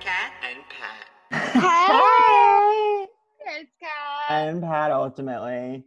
With 0.00 0.06
Cat. 0.06 0.32
And 0.48 0.62
Pat. 0.70 1.52
Hey! 1.52 3.06
It's 3.60 3.70
Cat. 3.78 4.30
And 4.30 4.62
Pat 4.62 4.90
ultimately. 4.92 5.84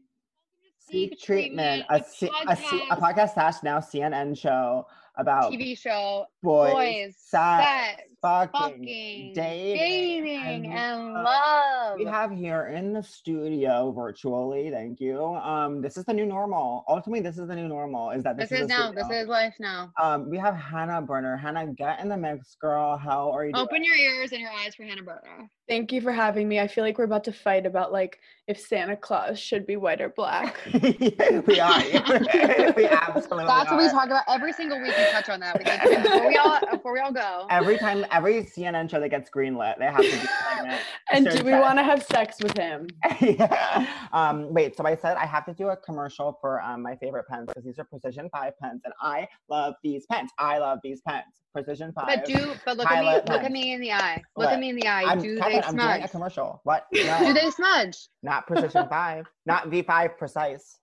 Seek 0.77 1.13
Seek 1.13 1.20
treatment, 1.20 1.85
A, 1.90 1.95
a, 1.95 1.98
a 1.98 2.04
C- 2.04 2.30
a, 2.48 2.55
C- 2.55 2.84
a 2.91 2.95
podcast. 2.95 2.99
podcast 2.99 3.34
slash 3.34 3.55
now 3.63 3.80
CNN 3.80 4.38
show 4.38 4.85
about 5.16 5.52
TV 5.52 5.76
show, 5.76 6.26
boys, 6.43 6.73
boys, 6.73 7.15
sex, 7.17 7.65
sex, 7.65 8.03
fucking, 8.21 8.51
fucking, 8.59 9.34
dating, 9.34 10.23
dating, 10.23 10.65
and 10.65 10.65
and 10.65 11.13
love. 11.13 11.25
love. 11.25 11.97
we 11.97 12.05
have 12.05 12.31
here 12.31 12.67
in 12.67 12.93
the 12.93 13.01
studio 13.01 13.91
virtually. 13.91 14.70
Thank 14.70 14.99
you. 14.99 15.23
Um, 15.23 15.81
this 15.81 15.98
is 15.98 16.05
the 16.05 16.13
new 16.13 16.25
normal. 16.25 16.84
Ultimately, 16.87 17.21
this 17.21 17.37
is 17.37 17.48
the 17.48 17.55
new 17.55 17.67
normal. 17.67 18.11
Is 18.11 18.23
that 18.23 18.37
this, 18.37 18.49
this 18.49 18.61
is 18.61 18.67
the 18.67 18.73
now. 18.73 18.91
This 18.91 19.09
is 19.09 19.27
life 19.27 19.55
now. 19.59 19.91
Um, 20.01 20.29
we 20.29 20.37
have 20.37 20.55
Hannah 20.55 21.01
Berner. 21.01 21.37
Hannah, 21.37 21.67
get 21.67 21.99
in 22.01 22.09
the 22.09 22.17
mix, 22.17 22.55
girl. 22.59 22.98
How 22.98 23.31
are 23.31 23.45
you? 23.45 23.53
Open 23.55 23.84
your 23.84 23.95
ears 23.95 24.31
and 24.31 24.41
your 24.41 24.51
eyes 24.51 24.75
for 24.75 24.84
Hannah 24.84 25.03
Berner. 25.03 25.49
Thank 25.68 25.93
you 25.93 26.01
for 26.01 26.12
having 26.12 26.49
me. 26.49 26.59
I 26.59 26.68
feel 26.68 26.84
like 26.84 26.98
we're 26.98 27.05
about 27.05 27.23
to 27.23 27.31
fight 27.31 27.65
about 27.65 27.93
like 27.93 28.20
if 28.48 28.59
Santa 28.59 28.98
Claus 28.98 29.40
should 29.40 29.65
be 29.65 29.77
white 29.77 30.01
or 30.01 30.09
black. 30.09 30.59
we 30.73 31.59
are. 31.59 31.84
we 32.75 32.85
absolutely 32.85 33.46
That's 33.46 33.71
what 33.71 33.77
we 33.77 33.90
talk 33.90 34.07
about 34.07 34.23
every 34.27 34.51
single 34.51 34.81
week. 34.81 34.93
We 34.98 35.05
touch 35.12 35.29
on 35.29 35.40
that. 35.40 35.57
We 35.57 35.63
like, 35.63 36.03
before 36.03 36.31
we 36.34 36.37
all 36.37 36.59
before 36.71 36.93
we 36.93 36.99
all 36.99 37.12
go. 37.12 37.48
Every 37.49 37.77
time, 37.77 38.05
every 38.12 38.43
CNN 38.43 38.89
show 38.89 38.99
that 38.99 39.09
gets 39.09 39.29
greenlit, 39.29 39.77
they 39.79 39.85
have 39.85 39.98
to 39.98 40.09
do 40.09 40.17
a 40.17 40.55
segment. 40.55 40.81
and 41.12 41.29
do 41.29 41.43
we 41.43 41.51
want 41.51 41.77
to 41.79 41.84
have 41.84 42.03
sex 42.03 42.37
with 42.41 42.57
him? 42.57 42.87
yeah. 43.21 43.87
Um, 44.12 44.53
wait, 44.53 44.75
so 44.77 44.85
I 44.85 44.95
said 44.95 45.17
I 45.17 45.25
have 45.25 45.45
to 45.45 45.53
do 45.53 45.70
a 45.70 45.77
commercial 45.77 46.37
for 46.41 46.62
um, 46.62 46.81
my 46.81 46.95
favorite 46.98 47.27
pens 47.27 47.48
because 47.48 47.63
these 47.63 47.79
are 47.79 47.84
Precision 47.85 48.29
5 48.31 48.53
pens 48.62 48.81
and 48.85 48.93
I 49.01 49.27
love 49.49 49.75
these 49.84 50.05
pens. 50.12 50.31
I 50.40 50.57
love 50.57 50.79
these 50.84 51.01
pens. 51.07 51.23
Precision 51.53 51.91
5. 51.93 52.05
But 52.07 52.25
do 52.25 52.53
but 52.65 52.77
look 52.77 52.90
at 52.90 52.99
me 52.99 53.05
Pilot 53.05 53.29
look 53.29 53.43
at 53.43 53.51
me 53.51 53.73
in 53.73 53.81
the 53.81 53.91
eye. 53.91 54.21
Look 54.35 54.47
What? 54.47 54.53
at 54.53 54.59
me 54.59 54.70
in 54.70 54.75
the 54.75 54.87
eye. 54.87 55.03
I'm, 55.03 55.21
do 55.21 55.37
Catherine, 55.37 55.62
they 55.62 55.68
I'm 55.68 55.75
doing 55.75 55.87
a 55.90 55.97
smudge? 55.97 56.12
commercial. 56.12 56.62
What? 56.63 56.87
No, 56.93 57.20
Do 57.20 57.34
they 57.34 57.49
smudge? 57.51 58.07
not 58.23 58.47
Precision 58.47 58.87
5. 58.90 59.25
Not 59.45 59.70
V5 59.70 60.18
precise. 60.18 60.79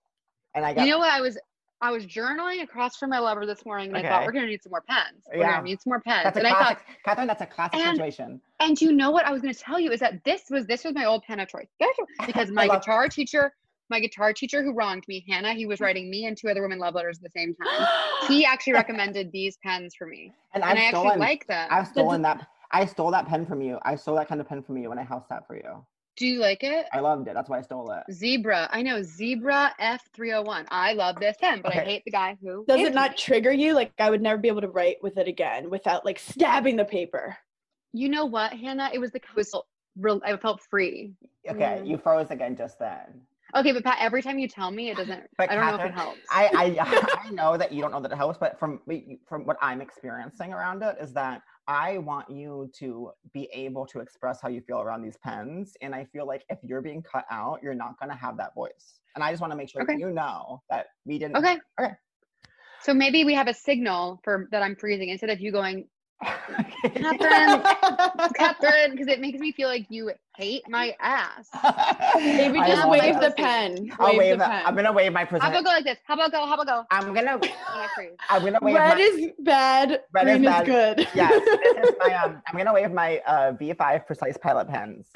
And 0.54 0.64
I 0.64 0.74
got 0.74 0.84
You 0.86 0.92
know 0.92 0.98
what? 0.98 1.12
I 1.12 1.20
was 1.20 1.38
I 1.82 1.90
was 1.90 2.04
journaling 2.06 2.62
across 2.62 2.96
from 2.96 3.08
my 3.10 3.18
lover 3.18 3.46
this 3.46 3.64
morning, 3.64 3.88
and 3.88 3.96
I 3.96 4.02
thought 4.08 4.26
we're 4.26 4.32
gonna 4.32 4.46
need 4.46 4.62
some 4.62 4.70
more 4.70 4.82
pens. 4.86 5.24
We're 5.32 5.40
Yeah. 5.40 5.52
gonna 5.52 5.62
need 5.64 5.80
some 5.80 5.90
more 5.92 6.00
pens. 6.00 6.24
that's 6.24 6.36
a 6.36 6.40
and 6.40 6.48
I 6.48 6.50
classic. 6.52 6.78
thought, 6.78 6.86
Catherine, 7.04 7.26
that's 7.26 7.40
a 7.42 7.46
classic 7.46 7.80
And- 7.80 7.96
situation. 7.96 8.40
and 8.60 8.80
you 8.80 8.92
know 8.92 9.10
what 9.10 9.24
I 9.24 9.30
was 9.32 9.40
gonna 9.40 9.54
tell 9.54 9.80
you 9.80 9.90
is 9.90 10.00
that 10.00 10.22
this 10.24 10.50
was 10.50 10.66
this 10.66 10.84
was 10.84 10.94
my 10.94 11.06
old 11.06 11.22
pen 11.24 11.40
of 11.40 11.48
choice. 11.48 11.68
Because 12.26 12.50
my 12.50 12.68
guitar 12.68 13.08
teacher, 13.08 13.54
my 13.88 13.98
guitar 13.98 14.32
teacher 14.34 14.62
who 14.62 14.72
wronged 14.74 15.04
me, 15.08 15.24
Hannah, 15.28 15.54
he 15.54 15.64
was 15.64 15.80
writing 15.80 16.10
me 16.10 16.26
and 16.26 16.36
two 16.36 16.48
other 16.50 16.60
women 16.60 16.78
love 16.78 16.94
letters 16.94 17.16
at 17.18 17.22
the 17.22 17.30
same 17.30 17.54
time. 17.54 17.86
He 18.28 18.44
actually 18.44 18.74
recommended 18.74 19.32
these 19.32 19.56
pens 19.64 19.94
for 19.96 20.06
me, 20.06 20.32
And 20.52 20.62
and 20.62 20.64
I've 20.64 20.78
I 20.78 20.86
actually 20.88 21.16
like 21.16 21.46
them. 21.46 21.66
I've 21.70 21.88
stolen 21.88 22.20
that. 22.22 22.46
I 22.70 22.84
stole 22.84 23.10
that 23.12 23.26
pen 23.26 23.46
from 23.46 23.62
you. 23.62 23.78
I 23.82 23.96
stole 23.96 24.14
that 24.16 24.28
kind 24.28 24.40
of 24.40 24.46
pen 24.46 24.62
from 24.62 24.76
you 24.76 24.90
when 24.90 24.98
I 24.98 25.02
house 25.02 25.24
that 25.30 25.46
for 25.46 25.56
you. 25.56 25.84
Do 26.20 26.26
you 26.26 26.38
like 26.38 26.62
it? 26.62 26.84
I 26.92 27.00
loved 27.00 27.28
it. 27.28 27.34
That's 27.34 27.48
why 27.48 27.56
I 27.58 27.62
stole 27.62 27.90
it. 27.92 28.12
Zebra. 28.12 28.68
I 28.70 28.82
know 28.82 29.00
Zebra 29.02 29.74
F301. 29.80 30.66
I 30.70 30.92
love 30.92 31.16
this 31.18 31.34
pen, 31.40 31.62
but 31.62 31.74
I 31.74 31.80
hate 31.80 32.02
the 32.04 32.10
guy 32.10 32.36
who 32.42 32.66
Does 32.68 32.82
it 32.82 32.92
not 32.92 33.12
me. 33.12 33.16
trigger 33.16 33.50
you? 33.50 33.72
Like 33.72 33.92
I 33.98 34.10
would 34.10 34.20
never 34.20 34.36
be 34.36 34.48
able 34.48 34.60
to 34.60 34.68
write 34.68 34.98
with 35.02 35.16
it 35.16 35.26
again 35.28 35.70
without 35.70 36.04
like 36.04 36.18
stabbing 36.18 36.76
the 36.76 36.84
paper. 36.84 37.38
You 37.94 38.10
know 38.10 38.26
what, 38.26 38.52
Hannah? 38.52 38.90
It 38.92 38.98
was 38.98 39.12
the 39.12 39.16
it 39.16 39.34
was 39.34 39.50
real. 39.96 40.20
I 40.22 40.36
felt 40.36 40.60
free. 40.60 41.14
Okay, 41.48 41.80
Mm. 41.80 41.86
you 41.88 41.96
froze 41.96 42.30
again 42.30 42.54
just 42.54 42.78
then. 42.78 43.22
Okay, 43.56 43.72
but 43.72 43.82
Pat, 43.82 43.96
every 43.98 44.20
time 44.20 44.38
you 44.38 44.46
tell 44.46 44.70
me, 44.70 44.90
it 44.90 44.98
doesn't. 44.98 45.22
But 45.38 45.50
I 45.50 45.54
don't 45.54 45.66
know 45.66 45.82
if 45.82 45.86
it 45.86 45.94
helps. 45.94 46.20
I, 46.30 46.50
I 46.78 47.20
I 47.28 47.30
know 47.30 47.56
that 47.56 47.72
you 47.72 47.80
don't 47.80 47.92
know 47.92 48.00
that 48.02 48.12
it 48.12 48.16
helps, 48.16 48.36
but 48.36 48.58
from 48.58 48.80
from 49.26 49.46
what 49.46 49.56
I'm 49.62 49.80
experiencing 49.80 50.52
around 50.52 50.82
it 50.82 50.98
is 51.00 51.14
that 51.14 51.40
I 51.70 51.98
want 51.98 52.28
you 52.28 52.68
to 52.80 53.12
be 53.32 53.48
able 53.52 53.86
to 53.86 54.00
express 54.00 54.40
how 54.42 54.48
you 54.48 54.60
feel 54.60 54.80
around 54.80 55.02
these 55.02 55.16
pens, 55.18 55.76
and 55.80 55.94
I 55.94 56.04
feel 56.04 56.26
like 56.26 56.44
if 56.48 56.58
you're 56.64 56.82
being 56.82 57.00
cut 57.00 57.24
out, 57.30 57.60
you're 57.62 57.74
not 57.74 57.96
going 58.00 58.10
to 58.10 58.16
have 58.16 58.36
that 58.38 58.56
voice. 58.56 58.98
And 59.14 59.22
I 59.22 59.30
just 59.30 59.40
want 59.40 59.52
to 59.52 59.56
make 59.56 59.68
sure 59.68 59.82
Okay. 59.82 59.92
that 59.94 60.00
you 60.00 60.10
know 60.10 60.62
that 60.68 60.86
we 61.04 61.16
didn't. 61.20 61.36
okay. 61.36 61.58
Okay. 61.80 61.92
So 62.82 62.92
maybe 62.92 63.22
we 63.24 63.34
have 63.34 63.46
a 63.46 63.54
signal 63.54 64.20
for 64.24 64.48
that 64.50 64.64
I'm 64.64 64.74
freezing 64.74 65.10
instead 65.10 65.30
of 65.30 65.40
you 65.40 65.52
going, 65.52 65.86
Catherine. 66.24 67.62
Catherine, 68.34 68.90
because 68.90 69.06
it 69.06 69.20
makes 69.20 69.38
me 69.38 69.52
feel 69.52 69.68
like 69.68 69.86
you 69.90 70.10
hate 70.40 70.68
my 70.68 70.96
ass. 71.00 71.48
Maybe 72.16 72.58
just 72.60 72.88
wave 72.88 73.16
it. 73.16 73.20
the 73.20 73.30
pen. 73.36 73.92
I'll 73.98 74.08
wave 74.10 74.18
wave. 74.18 74.38
the 74.38 74.44
it. 74.44 74.48
pen. 74.48 74.62
I'm 74.66 74.74
gonna 74.74 74.92
wave 74.92 75.12
my 75.12 75.24
How 75.24 75.36
about 75.36 75.64
go 75.64 75.70
like 75.70 75.84
this? 75.84 75.98
How 76.04 76.14
about 76.14 76.32
go? 76.32 76.46
How 76.46 76.54
about 76.54 76.66
go? 76.66 76.84
I'm 76.90 77.12
gonna. 77.12 77.38
I 77.42 77.88
freeze. 77.94 78.12
I'm 78.30 78.42
gonna 78.44 78.58
wave. 78.62 78.74
Red 78.76 78.96
my, 78.96 79.00
is 79.02 79.30
bad. 79.40 80.00
Red 80.12 80.28
is 80.28 80.32
green 80.38 80.44
is, 80.44 80.50
bad. 80.50 80.66
good. 80.66 81.08
yes, 81.14 81.44
this 81.44 81.88
is 81.90 81.94
my 82.00 82.14
um. 82.24 82.42
I'm 82.48 82.56
gonna 82.56 82.72
wave 82.72 82.90
my 82.90 83.18
uh 83.26 83.52
V5 83.52 84.06
precise 84.06 84.38
pilot 84.38 84.68
pens. 84.68 85.08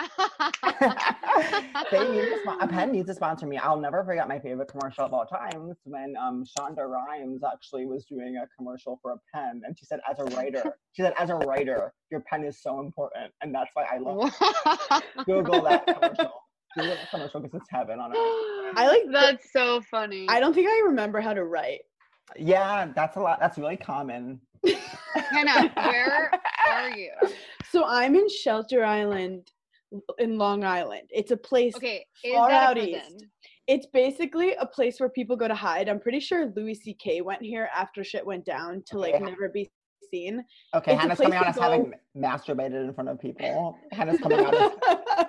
they 1.90 2.10
need 2.12 2.28
to 2.28 2.38
spon- 2.42 2.60
a 2.60 2.68
pen 2.68 2.92
needs 2.92 3.08
to 3.08 3.14
sponsor 3.14 3.46
me. 3.46 3.56
I'll 3.56 3.80
never 3.80 4.04
forget 4.04 4.28
my 4.28 4.38
favorite 4.38 4.68
commercial 4.68 5.04
of 5.06 5.14
all 5.14 5.24
times 5.24 5.76
when 5.84 6.14
um 6.20 6.44
Shonda 6.44 6.86
Rhimes 6.86 7.42
actually 7.50 7.86
was 7.86 8.04
doing 8.04 8.36
a 8.36 8.46
commercial 8.58 8.98
for 9.00 9.12
a 9.12 9.16
pen, 9.34 9.62
and 9.64 9.78
she 9.78 9.86
said, 9.86 10.00
"As 10.10 10.18
a 10.18 10.24
writer, 10.36 10.76
she 10.92 11.02
said, 11.02 11.14
as 11.18 11.30
a 11.30 11.36
writer, 11.36 11.94
your 12.10 12.20
pen 12.20 12.44
is 12.44 12.60
so 12.62 12.80
important, 12.80 13.32
and 13.40 13.54
that's 13.54 13.70
why 13.72 13.84
I 13.90 13.96
love 13.98 14.18
it." 14.26 15.04
Google 15.26 15.62
that 15.62 15.86
commercial. 15.94 16.32
Google 16.76 16.94
that 16.96 17.10
commercial 17.10 17.40
because 17.40 17.60
it's 17.60 17.70
heaven 17.70 17.98
on 18.00 18.10
earth. 18.12 18.74
I 18.76 18.86
like 18.88 19.04
the- 19.06 19.12
That's 19.12 19.52
so 19.52 19.80
funny. 19.90 20.26
I 20.28 20.40
don't 20.40 20.54
think 20.54 20.68
I 20.68 20.82
remember 20.86 21.20
how 21.20 21.32
to 21.34 21.44
write. 21.44 21.80
Yeah, 22.36 22.88
that's 22.94 23.16
a 23.16 23.20
lot. 23.20 23.38
That's 23.40 23.58
really 23.58 23.76
common. 23.76 24.40
Hannah, 25.14 25.70
where 25.76 26.30
are 26.70 26.90
you? 26.90 27.10
So 27.70 27.84
I'm 27.86 28.14
in 28.14 28.28
Shelter 28.28 28.84
Island 28.84 29.50
in 30.18 30.38
Long 30.38 30.64
Island. 30.64 31.08
It's 31.10 31.30
a 31.32 31.36
place 31.36 31.76
Okay, 31.76 32.04
Far 32.32 32.48
that 32.48 32.70
out 32.70 32.78
east. 32.78 33.26
it's 33.68 33.86
basically 33.92 34.54
a 34.54 34.66
place 34.66 34.98
where 34.98 35.10
people 35.10 35.36
go 35.36 35.46
to 35.46 35.54
hide. 35.54 35.88
I'm 35.88 36.00
pretty 36.00 36.18
sure 36.20 36.50
Louis 36.56 36.74
C.K. 36.74 37.20
went 37.20 37.42
here 37.42 37.68
after 37.76 38.02
shit 38.02 38.24
went 38.26 38.44
down 38.46 38.82
to 38.86 38.98
like 38.98 39.14
Okay. 39.14 39.24
never 39.24 39.48
be 39.50 39.70
seen. 40.14 40.44
Okay, 40.74 40.92
It's 40.92 41.00
Hannah's 41.00 41.18
coming 41.18 41.34
out 41.38 41.42
to 41.44 41.48
as 41.48 41.58
having 41.58 41.92
masturbated 42.16 42.84
in 42.88 42.94
front 42.94 43.08
of 43.08 43.20
people. 43.20 43.76
Hannah's 43.92 44.20
coming 44.20 44.38
out 44.40 44.54
as 44.54 44.70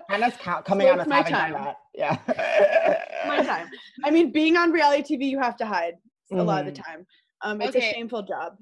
Hannah's 0.09 0.33
ca- 0.37 0.61
coming 0.61 0.87
So 0.87 0.93
out 0.93 0.99
as 0.99 1.07
my 1.07 1.17
having 1.17 1.33
done 1.33 1.51
time. 1.51 1.63
that. 1.65 1.77
Yeah. 1.93 2.17
My 3.27 3.41
time. 3.43 3.67
I 4.03 4.11
mean, 4.11 4.31
being 4.31 4.55
on 4.55 4.71
reality 4.71 5.17
TV, 5.17 5.27
you 5.29 5.39
have 5.39 5.57
to 5.57 5.65
hide 5.65 5.95
a 6.31 6.35
lot 6.35 6.59
of 6.67 6.73
the 6.75 6.79
Mhm. 6.79 6.85
time. 6.85 7.07
Um, 7.41 7.59
it's 7.61 7.75
Okay. 7.75 7.89
a 7.89 7.93
shameful 7.93 8.21
job. 8.21 8.57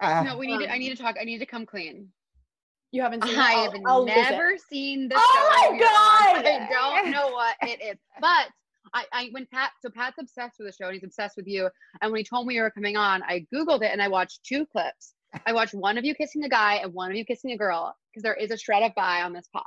Ah, 0.00 0.22
No, 0.24 0.36
we 0.36 0.48
need 0.48 0.58
to. 0.58 0.68
I 0.70 0.74
Um, 0.74 0.78
need 0.80 0.90
to 0.96 1.00
talk. 1.00 1.14
I 1.20 1.24
need 1.24 1.38
to 1.38 1.46
come 1.46 1.64
clean. 1.66 2.08
You 2.90 3.02
haven't 3.02 3.22
seen. 3.22 3.34
it? 3.34 3.38
I 3.38 3.52
I'll- 3.54 3.70
have 3.72 3.80
I'll 3.86 4.06
visit. 4.06 4.30
never 4.30 4.58
seen 4.58 5.08
the 5.08 5.14
Oh 5.16 5.20
show. 5.34 5.70
my 5.70 5.76
you're. 5.76 5.86
God! 5.86 6.46
I 6.46 6.68
don't 7.02 7.10
know 7.12 7.28
what 7.28 7.56
it 7.62 7.80
is, 7.82 7.96
but 8.20 8.48
I, 8.94 9.04
I 9.12 9.28
when 9.32 9.46
Pat 9.52 9.70
so 9.82 9.90
Pat's 9.90 10.16
obsessed 10.18 10.56
with 10.58 10.66
the 10.68 10.72
show 10.72 10.86
and 10.86 10.94
he's 10.94 11.04
obsessed 11.04 11.36
with 11.36 11.46
you. 11.46 11.68
And 12.00 12.10
when 12.10 12.18
he 12.18 12.24
told 12.24 12.46
me 12.46 12.54
you 12.56 12.62
were 12.62 12.70
coming 12.70 12.96
on, 12.96 13.22
I 13.22 13.46
googled 13.54 13.82
it 13.82 13.92
and 13.92 14.00
I 14.02 14.08
watched 14.08 14.42
two 14.44 14.64
clips. 14.66 15.14
I 15.46 15.52
watched 15.52 15.74
one 15.74 15.98
of 15.98 16.04
you 16.04 16.14
kissing 16.14 16.44
a 16.44 16.48
guy 16.48 16.76
and 16.76 16.92
one 16.92 17.10
of 17.10 17.16
you 17.16 17.24
kissing 17.24 17.52
a 17.52 17.56
girl 17.56 17.94
because 18.10 18.22
there 18.22 18.34
is 18.34 18.50
a 18.50 18.56
shred 18.58 18.82
of 18.82 18.94
bi 18.94 19.22
on 19.22 19.32
this 19.32 19.48
pod. 19.52 19.64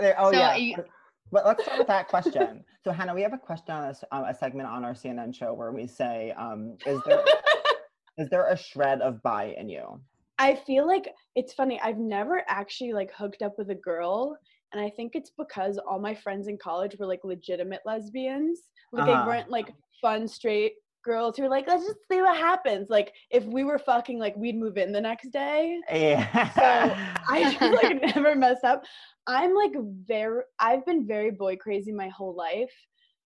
there- 0.00 0.16
oh 0.18 0.32
so 0.32 0.38
yeah. 0.38 0.56
you- 0.56 0.76
but- 0.76 0.88
But 1.32 1.44
let's 1.44 1.64
start 1.64 1.78
with 1.78 1.88
that 1.88 2.08
question. 2.08 2.64
So 2.86 2.92
Hannah, 2.92 3.14
we 3.14 3.22
have 3.22 3.32
a 3.32 3.38
question 3.38 3.74
on 3.74 3.88
this, 3.88 4.04
um, 4.12 4.22
a 4.26 4.32
segment 4.32 4.68
on 4.68 4.84
our 4.84 4.92
CNN 4.94 5.34
show 5.34 5.52
where 5.52 5.72
we 5.72 5.88
say, 5.88 6.30
um, 6.38 6.76
"Is 6.86 7.00
there 7.04 7.24
is 8.16 8.28
there 8.30 8.46
a 8.46 8.56
shred 8.56 9.00
of 9.00 9.20
bi 9.24 9.56
in 9.58 9.68
you?" 9.68 10.00
I 10.38 10.54
feel 10.54 10.86
like 10.86 11.12
it's 11.34 11.52
funny. 11.52 11.80
I've 11.82 11.98
never 11.98 12.44
actually 12.46 12.92
like 12.92 13.10
hooked 13.12 13.42
up 13.42 13.58
with 13.58 13.70
a 13.70 13.74
girl, 13.74 14.38
and 14.72 14.80
I 14.80 14.88
think 14.90 15.16
it's 15.16 15.32
because 15.36 15.78
all 15.78 15.98
my 15.98 16.14
friends 16.14 16.46
in 16.46 16.58
college 16.58 16.94
were 16.96 17.06
like 17.06 17.24
legitimate 17.24 17.80
lesbians. 17.84 18.60
Like 18.92 19.08
Uh-huh. 19.08 19.24
they 19.24 19.26
weren't 19.28 19.50
like 19.50 19.74
fun 20.00 20.28
straight 20.28 20.74
girls 21.06 21.36
who 21.36 21.44
are 21.44 21.48
like, 21.48 21.66
let's 21.68 21.84
just 21.86 22.00
see 22.10 22.20
what 22.20 22.36
happens. 22.36 22.88
Like 22.90 23.14
if 23.30 23.44
we 23.44 23.64
were 23.64 23.78
fucking, 23.78 24.18
like 24.18 24.36
we'd 24.36 24.58
move 24.58 24.76
in 24.76 24.92
the 24.92 25.00
next 25.00 25.30
day. 25.30 25.78
Yeah. 25.90 26.50
So 26.52 26.94
I 27.32 27.42
just 27.44 27.60
like 27.82 28.02
never 28.14 28.34
mess 28.34 28.58
up. 28.64 28.84
I'm 29.26 29.54
like 29.54 29.72
very 30.06 30.42
I've 30.58 30.84
been 30.84 31.06
very 31.06 31.30
boy 31.30 31.56
crazy 31.56 31.92
my 31.92 32.08
whole 32.08 32.34
life, 32.34 32.72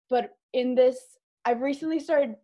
but 0.10 0.32
in 0.54 0.76
this 0.76 1.00
I've 1.46 1.62
recently 1.62 2.00
started 2.00 2.36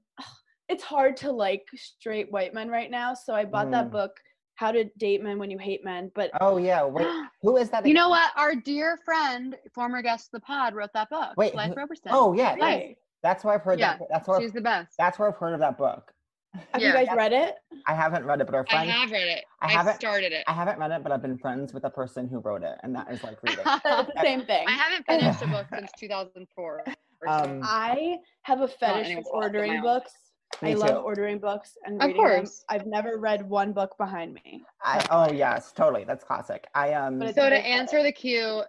it's 0.70 0.84
hard 0.84 1.16
to 1.18 1.32
like 1.32 1.64
straight 1.76 2.32
white 2.32 2.54
men 2.54 2.70
right 2.70 2.90
now. 2.90 3.14
So 3.14 3.36
I 3.36 3.46
bought 3.46 3.68
Mm. 3.68 3.72
that 3.72 3.92
book, 3.92 4.12
How 4.56 4.72
to 4.72 4.86
Date 4.98 5.22
Men 5.22 5.38
When 5.38 5.52
You 5.52 5.60
Hate 5.60 5.84
Men. 5.86 6.12
But 6.16 6.32
Oh 6.42 6.58
yeah. 6.58 6.84
Wait, 6.86 7.06
who 7.44 7.58
is 7.58 7.70
that? 7.70 7.86
You 7.86 7.94
know 7.94 8.10
what? 8.10 8.32
Our 8.36 8.56
dear 8.56 8.98
friend, 9.06 9.56
former 9.76 10.02
guest 10.02 10.30
of 10.34 10.40
the 10.42 10.46
pod, 10.46 10.74
wrote 10.74 10.90
that 10.94 11.10
book. 11.12 11.34
Wait, 11.38 11.54
Blythe 11.54 11.70
who- 11.72 11.76
Roberson. 11.76 12.10
Oh 12.12 12.34
yeah. 12.34 12.56
Nice. 12.56 12.96
Hey, 13.24 13.30
That's 13.30 13.44
where 13.44 13.54
I've 13.56 13.64
heard 13.64 13.80
Yeah, 13.80 13.98
that. 13.98 14.08
That's 14.10 14.28
where 14.28 14.40
She's 14.42 14.52
the 14.54 14.62
best. 14.62 14.96
that's 14.98 15.20
where 15.20 15.28
I've 15.30 15.38
heard 15.38 15.54
of 15.54 15.60
that 15.60 15.78
book. 15.78 16.12
have 16.74 16.82
Yeah. 16.82 16.88
you 17.00 17.06
guys 17.06 17.16
read 17.16 17.34
it? 17.34 17.56
I 17.88 17.94
haven't 17.94 18.26
read 18.26 18.40
it, 18.42 18.46
but 18.46 18.56
our 18.56 18.66
I 18.70 18.86
have 18.86 19.12
read 19.12 19.28
it. 19.28 19.44
I 19.62 19.68
I, 19.68 19.72
haven't- 19.72 19.96
started 19.96 20.32
it. 20.32 20.44
I 20.48 20.54
haven't 20.54 20.80
read 20.80 20.92
it, 20.92 21.04
but 21.04 21.12
I've 21.12 21.22
been 21.22 21.38
friends 21.38 21.74
with 21.74 21.84
the 21.84 21.90
person 21.90 22.28
who 22.28 22.40
wrote 22.40 22.64
it, 22.64 22.78
and 22.84 22.96
that 22.96 23.12
is 23.12 23.24
like 23.24 23.42
reading. 23.44 23.64
It's 23.66 23.84
the 23.84 24.22
same 24.22 24.46
thing. 24.46 24.66
I 24.68 24.72
haven't 24.72 25.06
finished 25.08 25.42
a 25.42 25.48
book 25.48 25.68
since 25.74 25.92
2004. 26.00 26.84
Um, 27.28 27.62
I 27.64 28.18
have 28.44 28.62
a 28.62 28.68
fetish 28.68 29.06
anyone's 29.08 29.28
for 29.28 29.42
fault 29.42 29.52
but 29.52 29.54
my 29.54 29.60
ordering 29.60 29.82
books. 29.82 30.14
Me 30.62 30.72
I 30.72 30.74
love 30.76 31.04
ordering 31.04 31.40
books 31.40 31.76
and 31.86 31.96
Of 32.02 32.08
reading 32.08 32.22
them. 32.24 32.32
course. 32.38 32.64
I've 32.70 32.86
never 32.86 33.18
read 33.18 33.48
one 33.50 33.74
book 33.74 33.98
behind 33.98 34.34
me. 34.34 34.64
I, 34.84 35.06
oh 35.10 35.32
yes, 35.34 35.72
totally. 35.74 36.04
That's 36.06 36.24
classic. 36.24 36.68
I 36.76 36.94
um. 36.94 37.20
But 37.20 37.36
so 37.36 37.44
to 37.44 37.50
very 37.50 37.64
answer 37.64 38.04
the 38.04 38.12
cue, 38.12 38.62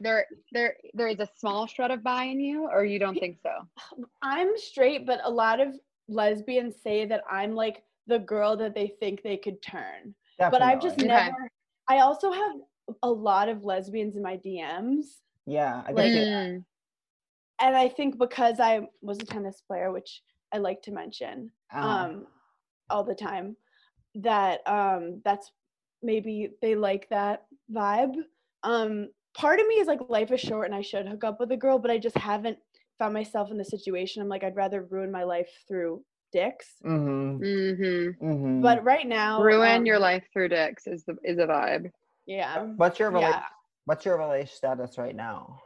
there 0.00 0.26
there 0.52 0.76
there 0.94 1.08
is 1.08 1.20
a 1.20 1.28
small 1.36 1.66
shred 1.66 1.90
of 1.90 2.02
bi 2.02 2.24
in 2.24 2.40
you, 2.40 2.68
or 2.70 2.84
you 2.84 2.98
don't 2.98 3.18
think 3.18 3.38
so? 3.42 3.50
I'm 4.22 4.56
straight, 4.56 5.06
but 5.06 5.20
a 5.24 5.30
lot 5.30 5.60
of 5.60 5.74
lesbians 6.08 6.74
say 6.82 7.06
that 7.06 7.22
I'm 7.30 7.54
like 7.54 7.82
the 8.06 8.18
girl 8.18 8.56
that 8.56 8.74
they 8.74 8.88
think 9.00 9.22
they 9.22 9.36
could 9.36 9.62
turn. 9.62 10.14
Definitely. 10.38 10.58
But 10.58 10.62
I've 10.62 10.82
just. 10.82 10.98
Okay. 10.98 11.06
never. 11.08 11.50
I 11.88 11.98
also 12.00 12.32
have 12.32 12.56
a 13.02 13.10
lot 13.10 13.48
of 13.48 13.62
lesbians 13.64 14.16
in 14.16 14.22
my 14.22 14.36
DMs. 14.38 15.04
Yeah, 15.46 15.82
I 15.86 15.92
like- 15.92 15.96
think 15.96 16.16
it- 16.16 16.28
Mm. 16.28 16.64
and 17.60 17.76
I 17.76 17.88
think 17.88 18.18
because 18.18 18.58
I 18.60 18.88
was 19.02 19.18
a 19.18 19.24
tennis 19.26 19.60
player, 19.60 19.92
which 19.92 20.22
I 20.52 20.58
like 20.58 20.82
to 20.82 20.92
mention 20.92 21.50
uh, 21.74 21.78
um, 21.78 22.26
all 22.88 23.04
the 23.04 23.14
time, 23.14 23.56
that 24.16 24.60
um, 24.66 25.20
that's 25.24 25.52
maybe 26.02 26.50
they 26.62 26.74
like 26.74 27.08
that 27.10 27.46
vibe. 27.72 28.14
Um, 28.62 29.10
part 29.34 29.60
of 29.60 29.66
me 29.66 29.74
is 29.76 29.86
like 29.86 30.00
life 30.08 30.30
is 30.32 30.40
short 30.40 30.66
and 30.66 30.74
I 30.74 30.82
should 30.82 31.06
hook 31.06 31.24
up 31.24 31.40
with 31.40 31.52
a 31.52 31.56
girl, 31.56 31.78
but 31.78 31.90
I 31.90 31.98
just 31.98 32.16
haven't 32.16 32.58
found 32.98 33.14
myself 33.14 33.50
in 33.50 33.58
the 33.58 33.64
situation. 33.64 34.22
I'm 34.22 34.28
like 34.28 34.44
I'd 34.44 34.56
rather 34.56 34.82
ruin 34.84 35.10
my 35.10 35.24
life 35.24 35.48
through 35.68 36.04
dicks. 36.32 36.66
Mm-hmm. 36.84 37.42
Mm-hmm. 37.42 38.24
mhm. 38.24 38.62
But 38.62 38.84
right 38.84 39.06
now, 39.06 39.42
Ruin 39.42 39.78
um, 39.78 39.86
your 39.86 39.98
life 39.98 40.24
through 40.32 40.48
dicks 40.48 40.86
is 40.86 41.04
the 41.04 41.16
is 41.24 41.38
a 41.38 41.46
vibe. 41.46 41.90
Yeah, 42.26 42.64
what's 42.76 42.98
your 42.98 43.10
rela- 43.10 43.20
yeah. 43.22 43.42
What's 43.86 44.04
your 44.04 44.18
relationship 44.18 44.54
status 44.56 44.98
right 44.98 45.16
now? 45.16 45.58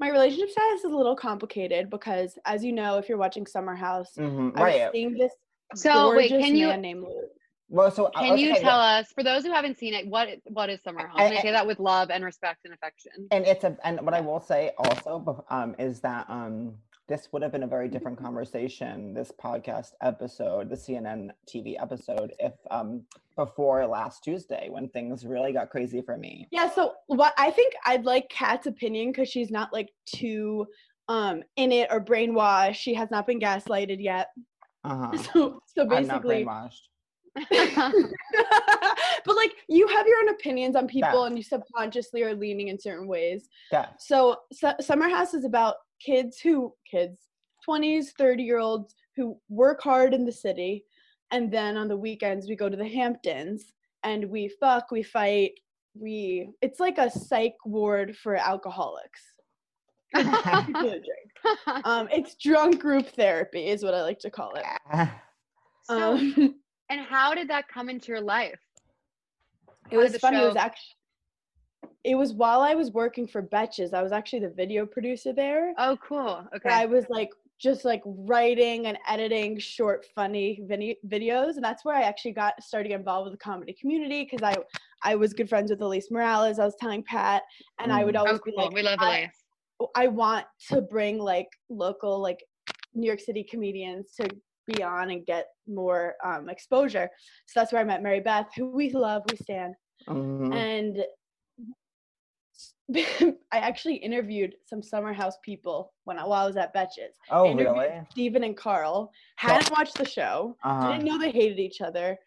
My 0.00 0.10
relationship 0.10 0.50
status 0.50 0.84
is 0.84 0.92
a 0.92 0.96
little 0.96 1.16
complicated 1.16 1.90
because, 1.90 2.38
as 2.44 2.64
you 2.64 2.72
know, 2.72 2.98
if 2.98 3.08
you're 3.08 3.18
watching 3.18 3.46
Summer 3.46 3.74
House, 3.74 4.12
Mhm, 4.16 4.52
I 4.56 4.62
was 4.62 4.74
Right. 4.74 4.92
seeing 4.92 5.12
this 5.14 5.32
So 5.74 6.14
wait, 6.14 6.30
gorgeous 6.30 6.46
can 6.46 6.56
you 6.56 6.68
man 6.68 6.80
named 6.80 7.02
Luke. 7.02 7.30
Well, 7.70 7.90
so 7.90 8.06
uh, 8.06 8.10
can 8.20 8.38
you 8.38 8.52
okay, 8.52 8.62
tell 8.62 8.80
us 8.80 9.12
for 9.12 9.22
those 9.22 9.44
who 9.44 9.52
haven't 9.52 9.78
seen 9.78 9.92
it 9.92 10.06
what 10.06 10.28
what 10.44 10.70
is 10.70 10.82
Summer 10.82 11.06
House? 11.06 11.16
And 11.18 11.34
I 11.34 11.38
I- 11.38 11.42
say 11.42 11.50
that 11.50 11.66
with 11.66 11.78
love 11.78 12.10
and 12.10 12.24
respect 12.24 12.64
and 12.64 12.72
affection. 12.72 13.28
and 13.30 13.44
it's 13.44 13.64
a 13.64 13.76
and 13.84 14.00
what 14.00 14.14
I 14.14 14.20
will 14.20 14.40
say 14.40 14.72
also 14.78 15.44
um, 15.50 15.74
is 15.78 16.00
that 16.00 16.28
um, 16.30 16.74
this 17.08 17.28
would 17.32 17.42
have 17.42 17.52
been 17.52 17.64
a 17.64 17.68
very 17.68 17.88
different 17.88 18.18
conversation, 18.22 19.12
this 19.12 19.30
podcast 19.32 19.92
episode, 20.02 20.70
the 20.70 20.76
CNN 20.76 21.30
TV 21.46 21.80
episode, 21.80 22.32
if 22.38 22.54
um, 22.70 23.02
before 23.36 23.86
last 23.86 24.24
Tuesday 24.24 24.68
when 24.70 24.88
things 24.88 25.26
really 25.26 25.52
got 25.52 25.68
crazy 25.68 26.00
for 26.00 26.16
me. 26.16 26.48
Yeah, 26.50 26.70
so 26.70 26.94
what 27.06 27.34
I 27.36 27.50
think 27.50 27.74
I'd 27.84 28.04
like 28.04 28.30
Cat's 28.30 28.66
opinion 28.66 29.12
because 29.12 29.28
she's 29.28 29.50
not 29.50 29.72
like 29.72 29.90
too 30.06 30.66
um 31.08 31.42
in 31.56 31.70
it 31.72 31.88
or 31.90 32.00
brainwashed. 32.02 32.76
She 32.76 32.94
has 32.94 33.10
not 33.10 33.26
been 33.26 33.40
gaslighted 33.40 34.02
yet. 34.02 34.28
Uh-huh. 34.84 35.18
So 35.34 35.62
so 35.66 35.82
I'm 35.82 36.06
not 36.06 36.22
basically 36.22 36.44
brainwashed. 36.44 36.80
but 39.24 39.36
like 39.36 39.52
you 39.68 39.86
have 39.88 40.06
your 40.06 40.18
own 40.20 40.28
opinions 40.30 40.76
on 40.76 40.86
people 40.86 41.20
Yeah. 41.22 41.26
and 41.26 41.36
you 41.36 41.42
subconsciously 41.42 42.22
are 42.22 42.34
leaning 42.34 42.68
in 42.68 42.78
certain 42.78 43.06
ways. 43.06 43.48
Yeah. 43.72 43.86
So, 43.98 44.40
Su- 44.52 44.72
Summer 44.80 45.08
House 45.08 45.34
is 45.34 45.44
about 45.44 45.76
kids 46.04 46.38
who 46.40 46.74
kids 46.90 47.18
20s, 47.68 48.08
30 48.16 48.42
year 48.42 48.58
olds 48.58 48.94
who 49.16 49.36
work 49.48 49.82
hard 49.82 50.14
in 50.14 50.24
the 50.24 50.32
city 50.32 50.84
and 51.30 51.50
then 51.52 51.76
on 51.76 51.88
the 51.88 51.96
weekends 51.96 52.48
we 52.48 52.56
go 52.56 52.68
to 52.68 52.76
the 52.76 52.88
Hamptons 52.88 53.72
and 54.04 54.24
we 54.30 54.48
fuck, 54.60 54.90
we 54.90 55.02
fight, 55.02 55.52
we 55.94 56.50
it's 56.62 56.78
like 56.80 56.98
a 56.98 57.10
psych 57.10 57.56
ward 57.64 58.16
for 58.16 58.36
alcoholics. 58.36 59.20
People 60.14 60.32
who 60.32 60.88
drink. 60.90 61.30
Um 61.84 62.08
it's 62.10 62.34
drunk 62.36 62.80
group 62.80 63.08
therapy 63.08 63.66
is 63.66 63.82
what 63.82 63.92
I 63.94 64.02
like 64.02 64.20
to 64.20 64.30
call 64.30 64.54
it. 64.54 64.64
so, 65.84 66.12
Um 66.16 66.54
and 66.90 67.00
how 67.00 67.34
did 67.34 67.48
that 67.48 67.68
come 67.68 67.88
into 67.88 68.08
your 68.08 68.20
life? 68.20 68.58
it 69.90 69.94
How 69.94 69.96
did 69.96 69.98
was 70.02 70.12
the 70.12 70.18
funny. 70.18 70.38
It 70.38 70.46
was 70.46 70.56
actually 70.56 70.94
it 72.04 72.14
was 72.16 72.32
while 72.32 72.60
I 72.60 72.74
was 72.74 72.90
working 72.90 73.26
for 73.26 73.42
Betches. 73.42 73.92
I 73.94 74.02
was 74.02 74.12
actually 74.12 74.40
the 74.40 74.50
video 74.50 74.86
producer 74.86 75.32
there. 75.32 75.72
Oh, 75.78 75.96
cool. 76.06 76.44
Okay. 76.54 76.68
I 76.70 76.86
was 76.86 77.04
like 77.08 77.30
just 77.60 77.84
like 77.84 78.00
writing 78.04 78.86
and 78.86 78.96
editing 79.08 79.58
short, 79.58 80.06
funny 80.14 80.60
vini- 80.68 80.98
videos, 81.08 81.56
and 81.56 81.64
that's 81.64 81.84
where 81.84 81.94
I 81.94 82.02
actually 82.02 82.32
got 82.32 82.62
started 82.62 82.92
involved 82.92 83.30
with 83.30 83.38
the 83.38 83.42
comedy 83.44 83.74
community 83.80 84.24
because 84.30 84.42
I 84.42 84.54
I 85.02 85.14
was 85.16 85.32
good 85.32 85.48
friends 85.48 85.70
with 85.70 85.80
Elise 85.82 86.10
Morales. 86.10 86.58
I 86.58 86.64
was 86.64 86.76
telling 86.80 87.02
Pat, 87.02 87.42
and 87.80 87.92
I 87.92 88.04
would 88.04 88.14
Mm. 88.14 88.20
always 88.20 88.38
Oh, 88.40 88.44
be 88.44 88.52
like, 88.56 88.72
we 88.72 88.82
love 88.82 88.98
I- 89.00 89.18
Elise. 89.20 89.44
I 89.94 90.08
want 90.08 90.44
to 90.70 90.80
bring 90.80 91.18
like 91.18 91.48
local 91.68 92.18
like 92.20 92.42
New 92.94 93.06
York 93.06 93.20
City 93.20 93.44
comedians 93.44 94.12
to 94.20 94.28
be 94.68 94.82
on 94.82 95.10
and 95.10 95.24
get 95.26 95.46
more 95.66 96.14
um, 96.24 96.48
exposure. 96.48 97.08
So 97.46 97.60
that's 97.60 97.72
where 97.72 97.80
I 97.80 97.84
met 97.84 98.02
Mary 98.02 98.20
Beth, 98.20 98.48
who 98.56 98.70
we 98.70 98.90
love, 98.90 99.22
we 99.30 99.36
stand, 99.36 99.74
Mhm. 100.08 100.54
and 100.54 101.04
I 103.52 103.58
actually 103.58 103.96
interviewed 103.96 104.54
some 104.64 104.82
summer 104.82 105.12
house 105.12 105.36
people 105.44 105.92
when 106.04 106.18
I, 106.18 106.24
while 106.24 106.44
I 106.44 106.46
was 106.46 106.56
at 106.56 106.74
Betches. 106.74 107.12
Oh, 107.30 107.54
really? 107.54 107.88
Steven 108.10 108.44
and 108.44 108.56
Carl 108.56 109.10
hadn't 109.36 109.70
watched 109.70 109.96
the 109.98 110.08
show, 110.08 110.56
Uh-huh. 110.64 110.88
didn't 110.92 111.04
know 111.04 111.18
they 111.18 111.30
hated 111.30 111.58
each 111.58 111.80
other, 111.82 112.18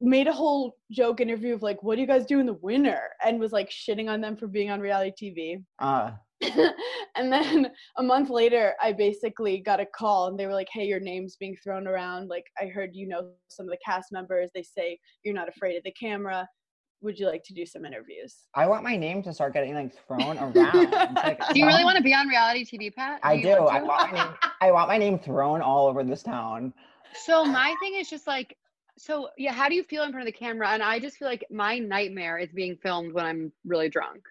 made 0.00 0.26
a 0.28 0.32
whole 0.32 0.76
joke 0.90 1.20
interview 1.20 1.54
of 1.54 1.62
like, 1.62 1.82
what 1.82 1.94
do 1.96 2.00
you 2.00 2.06
guys 2.06 2.24
do 2.26 2.40
in 2.40 2.46
the 2.46 2.54
winter? 2.54 3.10
And 3.24 3.38
was 3.38 3.52
like 3.52 3.68
shitting 3.70 4.10
on 4.10 4.20
them 4.20 4.36
for 4.36 4.46
being 4.46 4.70
on 4.70 4.80
reality 4.80 5.10
Uh, 5.78 6.10
TV. 6.10 6.14
and 7.16 7.32
then 7.32 7.70
a 7.96 8.02
month 8.02 8.30
later, 8.30 8.74
I 8.82 8.92
basically 8.92 9.58
got 9.58 9.80
a 9.80 9.86
call 9.86 10.28
and 10.28 10.38
they 10.38 10.46
were 10.46 10.52
like, 10.52 10.68
hey, 10.72 10.84
your 10.84 11.00
name's 11.00 11.36
being 11.36 11.56
thrown 11.62 11.86
around. 11.86 12.28
Like, 12.28 12.46
I 12.60 12.66
heard 12.66 12.90
you 12.94 13.06
know 13.08 13.30
some 13.48 13.66
of 13.66 13.70
the 13.70 13.78
cast 13.84 14.12
members. 14.12 14.50
They 14.54 14.62
say 14.62 14.98
you're 15.24 15.34
not 15.34 15.48
afraid 15.48 15.76
of 15.76 15.84
the 15.84 15.92
camera. 15.92 16.48
Would 17.02 17.18
you 17.18 17.26
like 17.26 17.42
to 17.44 17.54
do 17.54 17.66
some 17.66 17.84
interviews? 17.84 18.36
I 18.54 18.66
want 18.66 18.84
my 18.84 18.96
name 18.96 19.22
to 19.24 19.34
start 19.34 19.54
getting 19.54 19.74
like 19.74 19.92
thrown 20.06 20.38
around. 20.56 20.92
Like, 21.16 21.40
do 21.52 21.58
you 21.58 21.66
really 21.66 21.84
want 21.84 21.96
to 21.96 22.02
be 22.02 22.14
on 22.14 22.28
reality 22.28 22.64
TV, 22.64 22.94
Pat? 22.94 23.20
I 23.24 23.34
you 23.34 23.42
do. 23.42 23.48
want 23.62 23.74
I 23.74 23.82
want 23.82 24.12
my 24.12 24.22
name. 24.22 24.34
I 24.60 24.70
want 24.70 24.88
my 24.88 24.98
name 24.98 25.18
thrown 25.18 25.60
all 25.60 25.88
over 25.88 26.04
this 26.04 26.22
town. 26.22 26.72
So 27.24 27.44
my 27.44 27.74
thing 27.80 27.96
is 27.96 28.08
just 28.08 28.26
like, 28.26 28.56
so 28.98 29.28
yeah, 29.36 29.52
how 29.52 29.68
do 29.68 29.74
you 29.74 29.82
feel 29.82 30.04
in 30.04 30.12
front 30.12 30.28
of 30.28 30.32
the 30.32 30.38
camera? 30.38 30.68
And 30.68 30.82
I 30.82 31.00
just 31.00 31.16
feel 31.16 31.26
like 31.26 31.44
my 31.50 31.78
nightmare 31.78 32.38
is 32.38 32.50
being 32.52 32.76
filmed 32.76 33.12
when 33.12 33.26
I'm 33.26 33.52
really 33.64 33.88
drunk. 33.88 34.22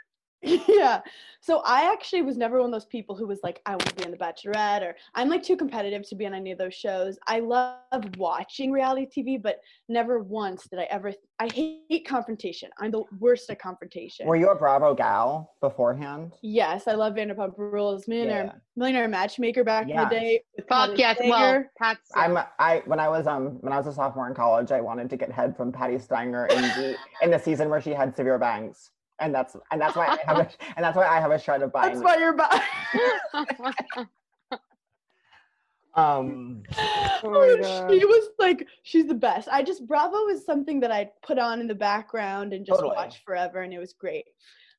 yeah. 0.67 1.01
So 1.39 1.61
I 1.65 1.91
actually 1.91 2.21
was 2.21 2.37
never 2.37 2.57
one 2.59 2.65
of 2.65 2.71
those 2.71 2.85
people 2.85 3.15
who 3.15 3.25
was 3.27 3.39
like, 3.43 3.61
I 3.65 3.71
want 3.71 3.85
to 3.87 3.95
be 3.95 4.05
on 4.05 4.11
The 4.11 4.17
Bachelorette, 4.17 4.81
or 4.81 4.95
I'm 5.15 5.29
like 5.29 5.43
too 5.43 5.55
competitive 5.57 6.07
to 6.09 6.15
be 6.15 6.25
on 6.25 6.33
any 6.33 6.51
of 6.51 6.57
those 6.57 6.73
shows. 6.73 7.17
I 7.27 7.39
love 7.39 7.79
watching 8.17 8.71
reality 8.71 9.07
TV, 9.07 9.41
but 9.41 9.59
never 9.89 10.19
once 10.19 10.67
did 10.67 10.79
I 10.79 10.83
ever. 10.83 11.13
I 11.39 11.47
hate 11.47 12.07
confrontation. 12.07 12.69
I'm 12.79 12.91
the 12.91 13.03
worst 13.19 13.49
at 13.49 13.59
confrontation. 13.59 14.27
Were 14.27 14.35
you 14.35 14.49
a 14.49 14.55
Bravo 14.55 14.93
gal 14.93 15.51
beforehand? 15.61 16.33
yes, 16.41 16.87
I 16.87 16.93
love 16.93 17.13
Vanderpump 17.13 17.57
Rules, 17.57 18.07
Millionaire, 18.07 18.45
Yeah. 18.45 18.51
Millionaire 18.75 19.07
Matchmaker 19.07 19.63
back 19.63 19.89
in 19.89 19.95
the 19.95 20.05
day. 20.05 20.41
with 20.55 20.67
Fuck 20.67 20.89
Patty 20.89 20.99
yes. 20.99 21.17
Well, 21.21 21.37
Stanger. 21.39 21.71
Pat's. 21.77 22.09
I'm 22.15 22.37
I 22.59 22.81
when 22.85 22.99
I 22.99 23.09
was 23.09 23.25
um 23.27 23.57
when 23.61 23.73
I 23.73 23.77
was 23.77 23.87
a 23.87 23.93
sophomore 23.93 24.27
in 24.27 24.35
college, 24.35 24.71
I 24.71 24.81
wanted 24.81 25.09
to 25.09 25.17
get 25.17 25.31
head 25.31 25.55
from 25.57 25.71
Patti 25.71 25.97
Stanger 25.99 26.45
in 26.47 26.61
the 26.61 26.95
in 27.23 27.31
the 27.31 27.39
season 27.39 27.69
where 27.69 27.81
she 27.81 27.91
had 27.91 28.15
severe 28.15 28.37
bangs. 28.37 28.91
And 29.21 29.33
that's 29.33 29.55
and 29.71 29.79
that's 29.79 29.95
why 29.95 30.07
I 30.07 30.17
have 30.25 30.39
a 30.39 30.49
and 30.75 30.83
that's 30.83 30.97
why 30.97 31.07
I 31.07 31.19
have 31.21 31.31
a 31.31 31.39
shred 31.39 31.61
of 31.61 31.71
That's 31.73 31.99
why 32.01 32.17
you're 32.17 32.33
bi- 32.33 32.63
Um 35.95 36.63
Oh 37.23 37.29
my 37.29 37.57
Oh, 37.63 37.87
she 37.91 38.03
was 38.05 38.29
like, 38.39 38.65
she's 38.83 39.05
the 39.07 39.13
best. 39.13 39.47
I 39.51 39.61
just 39.61 39.85
Bravo 39.87 40.27
is 40.29 40.45
something 40.45 40.79
that 40.79 40.91
I 40.91 41.11
put 41.21 41.37
on 41.37 41.59
in 41.61 41.67
the 41.67 41.75
background 41.75 42.53
and 42.53 42.65
just 42.65 42.79
Totally. 42.79 42.95
watch 42.95 43.23
forever, 43.23 43.61
and 43.61 43.73
it 43.73 43.77
was 43.79 43.93
great. 43.93 44.25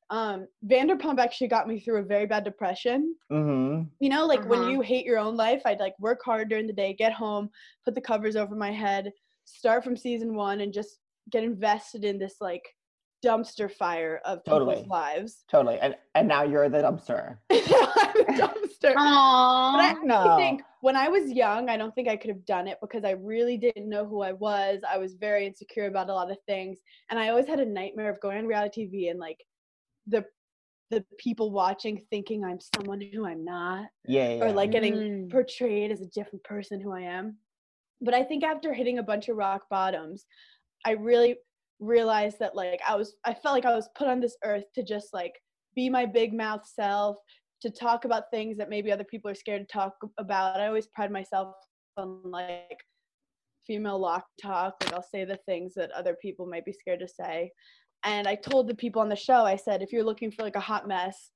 Um, 0.09 0.47
Vanderpump 0.67 1.19
actually 1.19 1.47
got 1.47 1.67
me 1.67 1.79
through 1.79 1.97
a 2.01 2.03
very 2.03 2.25
bad 2.25 2.43
depression. 2.43 3.15
mhm. 3.31 3.87
You 3.99 4.09
know, 4.09 4.25
like 4.25 4.39
Uh-huh. 4.41 4.49
when 4.49 4.63
you 4.63 4.81
hate 4.81 5.05
your 5.05 5.19
own 5.19 5.37
life, 5.37 5.61
I'd 5.65 5.79
like 5.79 5.95
work 5.99 6.19
hard 6.25 6.49
during 6.49 6.67
the 6.67 6.73
day, 6.73 6.93
get 6.93 7.13
home, 7.13 7.49
put 7.85 7.95
the 7.95 8.01
covers 8.01 8.35
over 8.35 8.55
my 8.55 8.71
head, 8.71 9.11
start 9.45 9.83
from 9.83 9.95
season 9.95 10.35
one, 10.35 10.61
and 10.61 10.73
just 10.73 10.99
get 11.29 11.43
invested 11.43 12.03
in 12.03 12.17
this 12.19 12.35
like 12.41 12.63
dumpster 13.23 13.71
fire 13.71 14.21
of 14.25 14.43
Totally. 14.43 14.75
people's 14.75 14.89
lives. 14.89 15.43
Totally. 15.49 15.79
And 15.79 15.95
and 16.15 16.27
now 16.27 16.43
you're 16.43 16.69
the 16.69 16.79
dumpster. 16.79 17.37
I'm 17.51 17.57
a 17.57 18.39
dumpster. 18.39 18.93
But 18.93 18.97
I 18.97 19.95
Aww. 20.01 20.03
No. 20.03 20.35
think 20.37 20.61
when 20.81 20.95
I 20.95 21.07
was 21.07 21.31
young, 21.31 21.69
I 21.69 21.77
don't 21.77 21.93
think 21.95 22.07
I 22.09 22.17
could 22.17 22.29
have 22.29 22.45
done 22.45 22.67
it 22.67 22.77
because 22.81 23.03
I 23.05 23.11
really 23.11 23.57
didn't 23.57 23.87
know 23.89 24.05
who 24.05 24.21
I 24.21 24.33
was. 24.33 24.81
I 24.87 24.97
was 24.97 25.13
very 25.15 25.45
insecure 25.47 25.85
about 25.87 26.09
a 26.09 26.13
lot 26.13 26.29
of 26.31 26.37
things, 26.45 26.79
and 27.09 27.17
I 27.19 27.29
always 27.29 27.47
had 27.47 27.59
a 27.59 27.65
nightmare 27.65 28.09
of 28.09 28.19
going 28.19 28.37
on 28.39 28.45
reality 28.47 28.87
TV 28.87 29.09
and 29.09 29.19
like 29.19 29.39
the 30.07 30.25
the 30.89 31.03
people 31.17 31.49
watching 31.51 32.01
thinking 32.11 32.43
I'm 32.43 32.59
someone 32.75 33.01
who 33.01 33.25
I'm 33.25 33.43
not, 33.43 33.87
Yeah, 34.05 34.33
yeah. 34.35 34.43
or 34.43 34.47
yeah. 34.49 34.53
like 34.53 34.71
getting 34.71 34.93
Mm. 34.93 35.31
portrayed 35.31 35.91
as 35.91 36.01
a 36.01 36.07
different 36.07 36.43
person 36.43 36.79
who 36.81 36.91
I 36.93 37.01
am. 37.01 37.37
But 38.01 38.13
I 38.13 38.23
think 38.23 38.43
after 38.43 38.73
hitting 38.73 38.99
a 38.99 39.03
bunch 39.03 39.27
of 39.29 39.37
rock 39.37 39.63
bottoms, 39.69 40.25
I 40.85 40.91
really 40.91 41.37
realized 41.83 42.39
that 42.39 42.55
like 42.55 42.81
I 42.87 42.95
was 42.95 43.15
I 43.25 43.33
felt 43.33 43.53
like 43.53 43.65
I 43.65 43.75
was 43.75 43.89
put 43.95 44.07
on 44.07 44.19
this 44.19 44.37
earth 44.43 44.65
to 44.75 44.83
just 44.83 45.13
like 45.13 45.33
be 45.75 45.89
my 45.89 46.05
big 46.05 46.33
mouth 46.33 46.65
self, 46.65 47.17
to 47.61 47.69
talk 47.69 48.05
about 48.05 48.31
things 48.31 48.57
that 48.57 48.69
maybe 48.69 48.91
other 48.91 49.03
people 49.03 49.29
are 49.29 49.35
scared 49.35 49.67
to 49.67 49.73
talk 49.73 49.93
about. 50.19 50.59
I 50.59 50.67
always 50.67 50.87
pride 50.87 51.11
myself 51.11 51.53
on 51.97 52.19
like 52.25 52.79
female 53.65 53.99
lock 53.99 54.25
talk. 54.41 54.75
Like 54.81 54.93
I'll 54.93 55.03
say 55.03 55.25
the 55.25 55.39
things 55.45 55.73
that 55.75 55.91
other 55.91 56.15
people 56.21 56.45
might 56.45 56.65
be 56.65 56.73
scared 56.73 56.99
to 56.99 57.07
say. 57.07 57.51
And 58.05 58.27
I 58.27 58.35
told 58.35 58.67
the 58.67 58.75
people 58.75 59.01
on 59.01 59.09
the 59.09 59.15
show, 59.15 59.45
I 59.45 59.55
said, 59.55 59.81
if 59.81 59.93
you're 59.93 60.03
looking 60.03 60.31
for 60.31 60.43
like 60.43 60.57
a 60.57 60.61
hot 60.61 60.87
mess, 60.87 61.31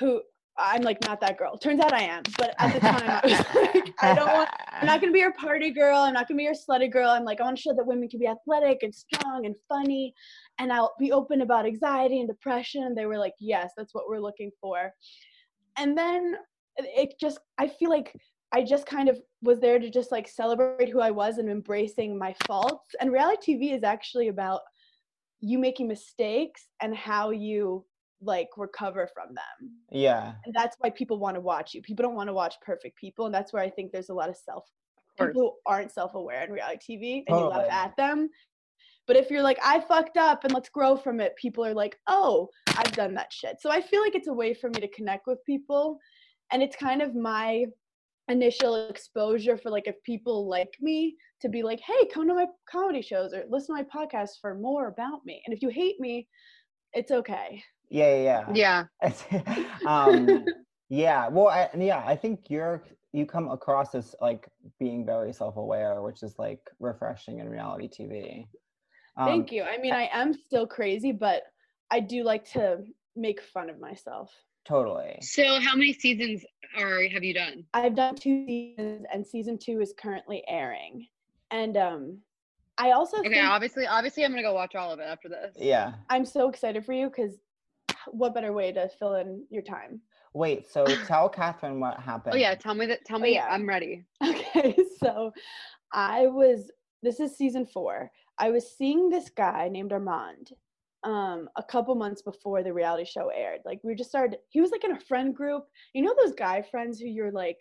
who 0.00 0.22
I'm 0.58 0.82
like 0.82 0.98
not 1.06 1.20
that 1.22 1.38
girl. 1.38 1.56
Turns 1.56 1.80
out 1.80 1.92
I 1.92 2.02
am, 2.02 2.22
but 2.36 2.54
at 2.58 2.74
the 2.74 2.80
time 2.80 3.02
I 3.08 3.20
was 3.24 3.74
like, 3.74 3.94
I 4.00 4.14
don't 4.14 4.32
want. 4.32 4.50
I'm 4.68 4.86
not 4.86 5.00
gonna 5.00 5.12
be 5.12 5.20
your 5.20 5.32
party 5.32 5.70
girl. 5.70 5.98
I'm 6.00 6.14
not 6.14 6.28
gonna 6.28 6.38
be 6.38 6.44
your 6.44 6.54
slutty 6.54 6.92
girl. 6.92 7.10
I'm 7.10 7.24
like, 7.24 7.40
I 7.40 7.44
want 7.44 7.56
to 7.56 7.62
show 7.62 7.74
that 7.74 7.86
women 7.86 8.08
can 8.08 8.20
be 8.20 8.26
athletic 8.26 8.82
and 8.82 8.94
strong 8.94 9.46
and 9.46 9.54
funny, 9.68 10.14
and 10.58 10.72
I'll 10.72 10.92
be 10.98 11.12
open 11.12 11.40
about 11.40 11.66
anxiety 11.66 12.20
and 12.20 12.28
depression. 12.28 12.84
And 12.84 12.96
they 12.96 13.06
were 13.06 13.18
like, 13.18 13.34
yes, 13.40 13.72
that's 13.76 13.94
what 13.94 14.04
we're 14.08 14.20
looking 14.20 14.50
for. 14.60 14.92
And 15.78 15.96
then 15.96 16.36
it 16.76 17.14
just, 17.18 17.38
I 17.58 17.68
feel 17.68 17.90
like 17.90 18.14
I 18.52 18.62
just 18.62 18.86
kind 18.86 19.08
of 19.08 19.18
was 19.40 19.60
there 19.60 19.78
to 19.78 19.88
just 19.88 20.12
like 20.12 20.28
celebrate 20.28 20.90
who 20.90 21.00
I 21.00 21.10
was 21.10 21.38
and 21.38 21.48
embracing 21.48 22.18
my 22.18 22.34
faults. 22.46 22.94
And 23.00 23.10
reality 23.10 23.56
TV 23.56 23.74
is 23.74 23.82
actually 23.82 24.28
about 24.28 24.60
you 25.40 25.58
making 25.58 25.88
mistakes 25.88 26.66
and 26.80 26.94
how 26.94 27.30
you 27.30 27.84
like 28.22 28.48
recover 28.56 29.08
from 29.12 29.34
them 29.34 29.70
yeah. 29.90 30.32
and 30.44 30.54
that's 30.54 30.76
why 30.80 30.90
people 30.90 31.18
want 31.18 31.34
to 31.34 31.40
watch 31.40 31.74
you. 31.74 31.82
People 31.82 32.02
don't 32.02 32.14
want 32.14 32.28
to 32.28 32.34
watch 32.34 32.54
perfect 32.64 32.96
people, 32.96 33.26
and 33.26 33.34
that's 33.34 33.52
where 33.52 33.62
I 33.62 33.70
think 33.70 33.92
there's 33.92 34.08
a 34.08 34.14
lot 34.14 34.28
of 34.28 34.36
self 34.36 34.64
people 35.18 35.42
who 35.42 35.52
aren't 35.66 35.92
self-aware 35.92 36.44
in 36.44 36.52
reality 36.52 36.96
TV, 36.96 37.24
and 37.26 37.38
you 37.38 37.46
laugh 37.46 37.70
at 37.70 37.96
them. 37.96 38.28
But 39.06 39.16
if 39.16 39.30
you're 39.30 39.42
like, 39.42 39.58
I 39.62 39.80
fucked 39.80 40.16
up 40.16 40.44
and 40.44 40.54
let's 40.54 40.68
grow 40.68 40.96
from 40.96 41.20
it, 41.20 41.36
people 41.36 41.64
are 41.64 41.74
like, 41.74 41.98
oh, 42.06 42.48
I've 42.68 42.92
done 42.92 43.14
that 43.14 43.32
shit. 43.32 43.56
So 43.60 43.70
I 43.70 43.80
feel 43.80 44.00
like 44.00 44.14
it's 44.14 44.28
a 44.28 44.32
way 44.32 44.54
for 44.54 44.70
me 44.70 44.80
to 44.80 44.88
connect 44.88 45.26
with 45.26 45.44
people, 45.44 45.98
and 46.50 46.62
it's 46.62 46.76
kind 46.76 47.02
of 47.02 47.14
my 47.14 47.66
initial 48.28 48.88
exposure 48.88 49.58
for 49.58 49.70
like 49.70 49.88
if 49.88 50.00
people 50.04 50.48
like 50.48 50.74
me 50.80 51.16
to 51.40 51.48
be 51.48 51.62
like, 51.62 51.80
hey, 51.80 52.06
come 52.12 52.28
to 52.28 52.34
my 52.34 52.46
comedy 52.70 53.02
shows 53.02 53.34
or 53.34 53.44
listen 53.50 53.76
to 53.76 53.82
my 53.82 54.06
podcast 54.06 54.30
for 54.40 54.54
more 54.54 54.86
about 54.88 55.20
me. 55.26 55.42
And 55.44 55.54
if 55.54 55.60
you 55.60 55.68
hate 55.68 55.98
me, 55.98 56.28
it's 56.94 57.10
okay. 57.10 57.62
Yeah, 57.92 58.14
yeah, 58.16 58.54
yeah. 58.54 58.86
Yeah. 59.02 59.44
um 59.86 60.46
yeah 60.88 61.28
well 61.28 61.48
I, 61.48 61.68
yeah 61.76 62.02
i 62.06 62.14
think 62.14 62.48
you're 62.48 62.84
you 63.12 63.26
come 63.26 63.50
across 63.50 63.94
as 63.94 64.14
like 64.20 64.48
being 64.78 65.04
very 65.04 65.32
self-aware 65.32 66.02
which 66.02 66.22
is 66.22 66.38
like 66.38 66.60
refreshing 66.80 67.40
in 67.40 67.48
reality 67.48 67.88
tv 67.88 68.46
um, 69.16 69.26
Thank 69.26 69.52
you. 69.52 69.62
I 69.62 69.76
mean, 69.76 69.92
I 69.92 70.08
am 70.12 70.32
still 70.32 70.66
crazy, 70.66 71.12
but 71.12 71.42
I 71.90 72.00
do 72.00 72.24
like 72.24 72.44
to 72.52 72.78
make 73.14 73.42
fun 73.42 73.68
of 73.68 73.78
myself. 73.78 74.32
totally 74.64 75.18
So 75.20 75.60
how 75.60 75.74
many 75.76 75.92
seasons 75.92 76.42
are 76.78 77.02
have 77.08 77.22
you 77.22 77.34
done? 77.34 77.64
I've 77.74 77.94
done 77.94 78.14
two 78.14 78.46
seasons, 78.46 79.04
and 79.12 79.26
season 79.26 79.58
two 79.58 79.80
is 79.82 79.92
currently 79.98 80.42
airing. 80.48 81.06
And 81.50 81.76
um, 81.76 82.18
I 82.78 82.92
also 82.92 83.18
Okay, 83.18 83.30
think 83.30 83.44
obviously, 83.46 83.86
obviously, 83.86 84.24
I'm 84.24 84.30
gonna 84.30 84.42
go 84.42 84.54
watch 84.54 84.74
all 84.74 84.90
of 84.92 84.98
it 84.98 85.04
after 85.04 85.28
this. 85.28 85.54
yeah 85.58 85.92
I'm 86.08 86.24
so 86.24 86.48
excited 86.48 86.84
for 86.86 86.94
you 86.94 87.08
because 87.08 87.34
what 88.08 88.34
better 88.34 88.52
way 88.52 88.72
to 88.72 88.88
fill 88.98 89.14
in 89.14 89.44
your 89.50 89.62
time? 89.62 90.00
wait 90.34 90.66
so 90.70 90.84
tell 91.06 91.28
catherine 91.28 91.78
what 91.80 91.98
happened 92.00 92.34
Oh 92.34 92.38
yeah, 92.38 92.54
tell 92.54 92.74
me 92.74 92.86
that. 92.86 93.04
Tell 93.04 93.18
Oh, 93.18 93.22
me. 93.22 93.34
yeah. 93.34 93.46
I'm 93.50 93.68
ready. 93.68 94.04
Okay, 94.24 94.76
so 94.98 95.32
I 95.92 96.26
was 96.26 96.70
this 97.02 97.20
is 97.20 97.36
season 97.36 97.66
four. 97.66 98.10
I 98.38 98.50
was 98.50 98.76
seeing 98.78 99.10
this 99.10 99.28
guy 99.30 99.68
named 99.68 99.92
Armand 99.92 100.50
um 101.04 101.48
a 101.56 101.62
couple 101.62 101.94
months 101.96 102.22
before 102.22 102.62
the 102.62 102.72
reality 102.72 103.04
show 103.04 103.28
aired. 103.28 103.60
Like 103.64 103.80
we 103.82 103.94
just 103.94 104.08
started 104.10 104.38
he 104.50 104.60
was 104.60 104.70
like 104.70 104.84
in 104.84 104.92
a 104.92 105.00
friend 105.00 105.34
group. 105.34 105.64
You 105.94 106.02
know 106.02 106.14
those 106.16 106.32
guy 106.34 106.62
friends 106.62 106.98
who 106.98 107.08
you're 107.08 107.32
like 107.32 107.60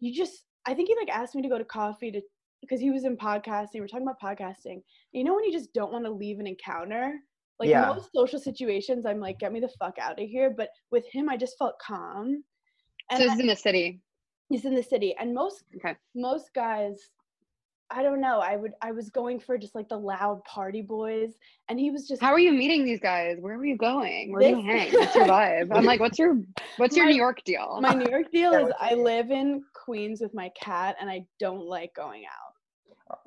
you 0.00 0.12
just 0.14 0.44
I 0.66 0.74
think 0.74 0.88
he 0.88 0.96
like 0.96 1.08
asked 1.16 1.34
me 1.34 1.42
to 1.42 1.48
go 1.48 1.58
to 1.58 1.64
coffee 1.64 2.10
to 2.12 2.20
because 2.60 2.80
he 2.80 2.90
was 2.90 3.04
in 3.04 3.16
podcasting. 3.16 3.80
We're 3.80 3.86
talking 3.88 4.06
about 4.08 4.20
podcasting. 4.20 4.82
You 5.12 5.24
know 5.24 5.34
when 5.34 5.44
you 5.44 5.52
just 5.52 5.72
don't 5.72 5.92
want 5.92 6.04
to 6.06 6.10
leave 6.10 6.38
an 6.40 6.46
encounter? 6.46 7.14
Like 7.60 7.68
Yeah. 7.68 7.86
most 7.94 8.10
social 8.14 8.38
situations, 8.38 9.06
I'm 9.06 9.20
like, 9.20 9.38
get 9.38 9.52
me 9.52 9.60
the 9.60 9.68
fuck 9.68 9.98
out 9.98 10.20
of 10.20 10.28
here. 10.28 10.50
But 10.50 10.70
with 10.90 11.06
him, 11.10 11.28
I 11.28 11.36
just 11.36 11.56
felt 11.58 11.78
calm. 11.78 12.42
so 13.10 13.16
And 13.16 13.22
this 13.22 13.30
I- 13.30 13.34
is 13.34 13.40
in 13.40 13.46
the 13.46 13.56
city. 13.56 14.00
he's 14.48 14.64
in 14.64 14.74
the 14.74 14.82
city 14.82 15.14
and 15.18 15.34
most 15.34 15.64
Okay. 15.76 15.94
most 16.14 16.52
guys 16.54 17.10
i 17.90 18.02
don't 18.02 18.20
know 18.20 18.40
i 18.40 18.56
would 18.56 18.72
i 18.82 18.90
was 18.92 19.10
going 19.10 19.38
for 19.38 19.58
just 19.58 19.74
like 19.74 19.88
the 19.90 19.96
loud 19.96 20.42
party 20.44 20.80
boys 20.80 21.34
and 21.68 21.78
he 21.78 21.90
was 21.90 22.08
just 22.08 22.20
How 22.22 22.32
are 22.32 22.38
you 22.38 22.52
meeting 22.52 22.84
these 22.84 22.98
guys? 23.00 23.36
Where 23.40 23.56
were 23.58 23.66
you 23.66 23.76
going? 23.76 24.32
Where 24.32 24.40
do 24.40 24.48
you 24.48 24.56
This- 24.56 24.64
hang? 24.64 24.92
What's 24.92 25.14
your 25.14 25.26
vibe? 25.26 25.68
I'm 25.76 25.84
like, 25.84 26.00
what's 26.00 26.18
your 26.18 26.38
what's 26.78 26.96
your 26.96 27.04
My- 27.06 27.10
New 27.12 27.16
York 27.18 27.44
deal? 27.44 27.78
my 27.82 27.92
new 27.94 28.10
york 28.10 28.30
deal 28.38 28.52
is 28.54 28.72
i 28.80 28.94
live 28.94 29.30
in 29.30 29.62
queens 29.74 30.20
with 30.22 30.32
my 30.34 30.48
cat 30.60 30.96
and 31.00 31.10
i 31.10 31.26
don't 31.38 31.66
like 31.66 31.94
going 31.94 32.24
out 32.24 32.53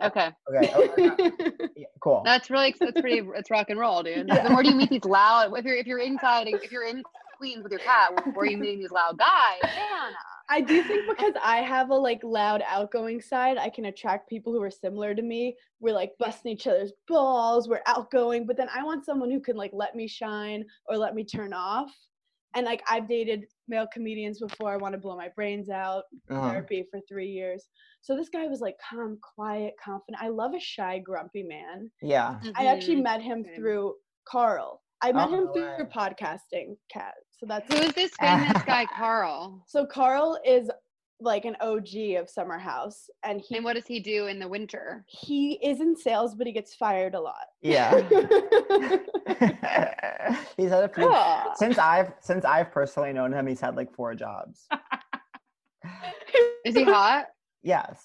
okay, 0.02 0.32
okay 0.50 0.74
oh, 0.76 0.94
yeah, 0.98 1.68
yeah, 1.76 1.86
cool 2.02 2.22
that's 2.26 2.50
really 2.50 2.76
that's 2.80 3.00
pretty. 3.00 3.22
It's 3.36 3.50
rock 3.52 3.70
and 3.70 3.80
roll, 3.80 4.04
dude. 4.04 4.28
Yeah. 4.28 4.44
Then 4.44 4.54
where 4.54 4.64
do 4.64 4.70
you 4.70 4.76
meet 4.76 4.90
these 4.90 5.06
loud? 5.06 5.52
If 5.58 5.66
you're 5.66 5.76
if 5.76 5.88
you're 5.88 6.00
inside, 6.00 6.48
if 6.48 6.72
you're 6.72 6.86
in 6.86 7.04
Queens 7.38 7.64
with 7.64 7.72
your 7.72 7.82
cat, 7.82 8.12
where 8.34 8.46
are 8.46 8.50
you 8.50 8.58
meeting 8.58 8.80
these 8.80 8.92
loud 8.92 9.18
guys? 9.18 9.60
Hannah. 9.62 10.16
Uh, 10.16 10.38
i 10.50 10.62
do 10.62 10.82
think 10.84 11.08
because 11.10 11.34
i 11.44 11.58
have 11.58 11.90
a 11.90 11.96
like 11.96 12.22
loud 12.24 12.64
outgoing 12.68 13.22
side 13.22 13.58
i 13.58 13.70
can 13.70 13.86
attract 13.86 14.30
people 14.30 14.54
who 14.54 14.62
are 14.62 14.72
similar 14.72 15.14
to 15.14 15.22
me 15.22 15.56
we're 15.80 15.94
like 15.94 16.14
busting 16.20 16.54
each 16.54 16.68
other's 16.68 16.94
balls 17.08 17.68
we're 17.68 17.82
outgoing 17.86 18.46
but 18.46 18.56
then 18.56 18.70
i 18.74 18.84
want 18.84 19.06
someone 19.06 19.30
who 19.30 19.40
can 19.40 19.56
like 19.56 19.72
let 19.74 19.96
me 19.96 20.08
shine 20.08 20.64
or 20.88 20.98
let 20.98 21.16
me 21.16 21.24
turn 21.24 21.54
off 21.54 21.92
and 22.56 22.66
like 22.66 22.82
i've 22.90 23.10
dated 23.10 23.46
male 23.68 23.88
comedians 23.94 24.40
before 24.40 24.72
i 24.72 24.78
want 24.78 24.94
to 24.94 25.00
blow 25.00 25.16
my 25.18 25.30
brains 25.36 25.70
out 25.70 26.04
Uh-huh. 26.30 26.50
therapy 26.50 26.86
for 26.92 27.00
three 27.08 27.28
years. 27.28 27.68
So 28.02 28.16
this 28.16 28.30
guy 28.30 28.48
was 28.48 28.62
like 28.62 28.76
calm, 28.90 29.18
quiet, 29.36 29.74
confident. 29.84 30.22
I 30.24 30.30
love 30.30 30.54
a 30.54 30.60
shy, 30.60 31.00
grumpy 31.00 31.44
man. 31.44 31.92
yeah 32.02 32.40
I 32.56 32.66
actually 32.68 32.98
Mhm. 32.98 33.04
met 33.04 33.22
him 33.22 33.44
Same. 33.44 33.56
through 33.56 33.96
Carl. 34.28 34.82
I 35.02 35.12
met 35.12 35.30
Oh, 35.30 35.34
him 35.34 35.48
through 35.54 35.86
way. 35.86 35.92
podcasting, 35.94 36.78
Cat. 36.92 37.14
So 37.32 37.46
that's 37.46 37.68
Who 37.72 37.80
is 37.80 37.94
this 37.94 38.16
famous 38.20 38.64
guy, 38.64 38.86
Carl? 38.86 39.64
so 39.68 39.86
Carl 39.86 40.40
is 40.46 40.70
like 41.20 41.46
an 41.46 41.56
OG 41.62 42.16
of 42.20 42.30
Summer 42.30 42.58
House, 42.60 43.10
and 43.24 43.42
he 43.42 43.56
And 43.56 43.66
what 43.66 43.74
does 43.74 43.88
he 43.88 44.00
do 44.00 44.28
in 44.28 44.38
the 44.40 44.48
winter? 44.48 45.04
he 45.08 45.54
is 45.64 45.82
in 45.82 45.96
sales, 45.96 46.36
but 46.36 46.46
he 46.48 46.54
gets 46.54 46.76
fired 46.76 47.16
a 47.16 47.20
lot. 47.20 47.48
yeah 47.62 47.92
he's 50.58 50.70
had 50.70 50.84
a 50.84 50.90
few 50.90 51.08
Cool. 51.08 51.54
since 51.56 51.78
i've 51.78 52.12
since 52.22 52.46
i've 52.46 52.72
personally 52.72 53.14
known 53.14 53.32
him 53.34 53.48
he's 53.48 53.60
had 53.62 53.76
like 53.76 53.94
four 53.94 54.14
jobs 54.16 54.68
Is 56.66 56.76
he 56.76 56.84
hot? 56.84 57.26
yes 57.64 58.04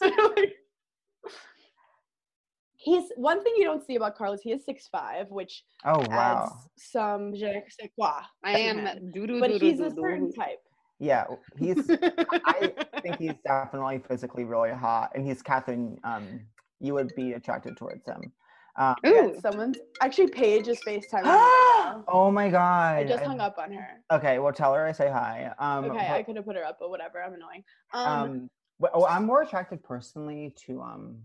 He's 2.76 3.04
one 3.14 3.44
thing 3.44 3.54
you 3.58 3.64
don't 3.64 3.84
see 3.86 3.94
about 3.94 4.16
Carlos. 4.16 4.40
he 4.42 4.50
is 4.50 4.64
six 4.64 4.88
five, 4.88 5.28
which 5.30 5.62
oh 5.84 6.00
adds 6.00 6.08
wow 6.10 6.58
some 6.76 7.32
je 7.32 7.46
ne 7.46 7.62
sais 7.68 7.88
quoi. 7.96 8.22
I 8.42 8.58
am. 8.58 8.78
him. 8.86 9.10
doo 9.14 9.24
doo 9.26 9.38
but 9.38 9.50
doo 9.50 9.58
doo 9.60 9.66
he's 9.66 9.78
a 9.80 9.88
doo 9.90 9.96
certain 10.00 10.30
doo. 10.30 10.36
type. 10.36 10.58
Yeah 11.02 11.24
he's 11.58 11.90
I 11.90 12.72
think 13.02 13.18
he's 13.18 13.34
definitely 13.44 14.00
physically 14.08 14.44
really 14.44 14.70
hot, 14.70 15.10
and 15.14 15.26
he's 15.26 15.42
Catherine. 15.42 15.98
Um, 16.04 16.40
you 16.80 16.94
would 16.94 17.12
be 17.16 17.32
attracted 17.32 17.76
towards 17.76 18.06
him. 18.06 18.32
Um, 18.76 18.94
Yeah, 19.04 19.10
Ooh. 19.26 19.40
someone's 19.40 19.78
actually 20.00 20.28
Paige 20.28 20.68
is 20.68 20.80
FaceTiming. 20.86 21.24
me 21.24 21.30
right 21.30 21.82
now. 21.84 22.04
oh 22.08 22.30
my 22.30 22.48
god! 22.48 22.98
I 22.98 23.04
just 23.04 23.22
I- 23.24 23.26
hung 23.26 23.40
up 23.40 23.58
on 23.58 23.72
her. 23.72 23.88
Okay, 24.12 24.38
well, 24.38 24.52
tell 24.52 24.72
her 24.74 24.86
I 24.86 24.92
say 24.92 25.08
hi. 25.10 25.50
Um, 25.58 25.86
Okay, 25.90 26.08
I 26.08 26.22
could 26.22 26.36
have 26.36 26.44
put 26.44 26.54
her 26.56 26.64
up, 26.64 26.76
but 26.78 26.88
whatever. 26.90 27.20
I'm 27.22 27.34
annoying. 27.34 27.64
Um, 27.92 28.06
um, 28.06 28.50
well, 28.78 28.92
well, 28.94 29.06
I'm 29.06 29.26
more 29.26 29.42
attracted 29.42 29.82
personally 29.82 30.54
to 30.66 30.80
um. 30.82 31.18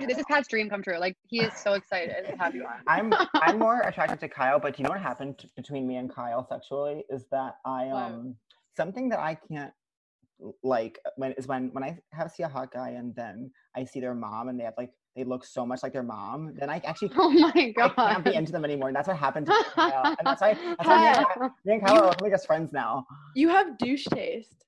Dude, 0.00 0.10
This 0.10 0.18
is 0.18 0.24
Pat's 0.28 0.48
dream 0.48 0.68
come 0.68 0.82
true. 0.82 0.98
Like 0.98 1.16
he 1.28 1.40
is 1.42 1.52
so 1.54 1.74
excited 1.74 2.26
to 2.28 2.36
have 2.36 2.54
you 2.54 2.64
on. 2.64 2.80
I'm 2.88 3.14
I'm 3.34 3.58
more 3.66 3.80
attracted 3.82 4.18
to 4.20 4.28
Kyle, 4.28 4.58
but 4.58 4.74
do 4.76 4.82
you 4.82 4.84
know 4.84 4.90
what 4.90 5.00
happened 5.00 5.44
between 5.54 5.86
me 5.86 5.96
and 5.96 6.12
Kyle 6.12 6.46
sexually 6.46 7.04
is 7.08 7.26
that 7.30 7.56
I 7.64 7.86
What? 7.86 8.02
um 8.02 8.34
something 8.76 9.08
that 9.10 9.18
I 9.18 9.36
can't 9.50 9.72
like 10.62 10.98
when 11.16 11.32
is 11.32 11.46
when 11.46 11.70
when 11.72 11.82
I 11.82 11.98
have 12.12 12.30
see 12.30 12.42
a 12.42 12.48
hot 12.48 12.70
guy 12.70 12.90
and 12.90 13.14
then 13.14 13.50
I 13.74 13.84
see 13.84 14.00
their 14.00 14.14
mom 14.14 14.48
and 14.48 14.60
they 14.60 14.64
have 14.64 14.74
like 14.76 14.90
they 15.16 15.24
look 15.24 15.44
so 15.46 15.64
much 15.64 15.82
like 15.82 15.94
their 15.94 16.02
mom, 16.02 16.52
then 16.58 16.68
I 16.68 16.80
actually 16.84 17.10
Oh 17.16 17.30
my 17.30 17.50
I 17.78 17.88
can't 17.88 18.24
be 18.24 18.34
into 18.34 18.52
them 18.52 18.64
anymore. 18.64 18.88
And 18.88 18.96
that's 18.96 19.08
what 19.08 19.16
happened 19.16 19.46
to 19.50 19.52
me 19.52 19.58
and 19.58 19.92
Kyle. 19.92 20.16
And 20.18 20.26
that's 20.26 20.42
why, 20.42 20.54
that's 20.54 20.88
why 20.88 21.26
me, 21.64 21.72
me 21.72 21.72
and 21.78 21.86
Kyle 21.86 22.04
are 22.04 22.14
like 22.20 22.34
us 22.34 22.44
friends 22.44 22.72
now. 22.72 23.06
You 23.34 23.48
have 23.48 23.78
douche 23.78 24.04
taste. 24.04 24.66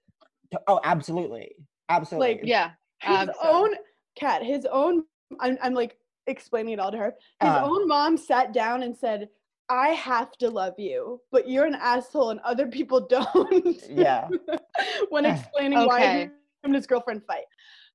Oh, 0.67 0.81
absolutely. 0.85 1.55
Absolutely. 1.91 2.29
Like, 2.35 2.41
yeah. 2.45 2.71
His 3.03 3.29
abso. 3.29 3.35
own 3.45 3.75
cat, 4.19 4.43
his 4.43 4.65
own. 4.65 5.05
I'm, 5.39 5.59
I'm 5.63 5.75
like 5.75 5.99
explaining 6.27 6.73
it 6.75 6.81
all 6.81 6.91
to 6.93 6.97
her. 6.97 7.15
His 7.41 7.51
Uh. 7.51 7.61
own 7.63 7.87
mom 7.87 8.17
sat 8.17 8.55
down 8.55 8.83
and 8.83 8.97
said, 8.97 9.29
"I 9.69 9.89
have 9.91 10.33
to 10.39 10.51
love 10.51 10.75
you, 10.79 11.21
but 11.31 11.49
you're 11.49 11.67
an 11.67 11.75
asshole, 11.75 12.31
and 12.31 12.41
other 12.41 12.67
people 12.69 13.01
don't." 13.17 13.83
Yeah. 13.89 14.29
when 15.11 15.25
explaining 15.33 15.85
why 15.87 16.01
Okay. 16.01 16.21
him 16.23 16.33
and 16.65 16.75
his 16.75 16.87
girlfriend 16.87 17.23
fight. 17.27 17.45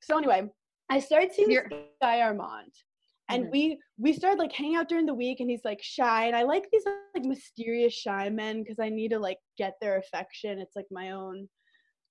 So 0.02 0.18
anyway, 0.18 0.50
I 0.90 1.00
started 1.00 1.32
seeing 1.32 1.52
You're- 1.52 1.70
guy 2.02 2.22
Armand, 2.22 2.74
and 3.30 3.46
Mhm. 3.46 3.52
we 3.52 3.80
we 3.98 4.14
started 4.14 4.40
like 4.40 4.52
hanging 4.52 4.76
out 4.76 4.90
during 4.90 5.06
the 5.06 5.14
week, 5.14 5.40
and 5.40 5.50
he's 5.50 5.64
like 5.66 5.82
shy, 5.82 6.26
and 6.28 6.36
I 6.36 6.44
like 6.44 6.70
these 6.72 6.86
like 7.16 7.24
mysterious 7.26 7.94
shy 7.94 8.30
men 8.30 8.62
because 8.64 8.80
I 8.80 8.90
need 8.90 9.10
to 9.12 9.20
like 9.20 9.40
get 9.58 9.74
their 9.82 9.98
affection. 9.98 10.60
It's 10.60 10.76
like 10.76 10.88
my 10.92 11.12
own 11.12 11.48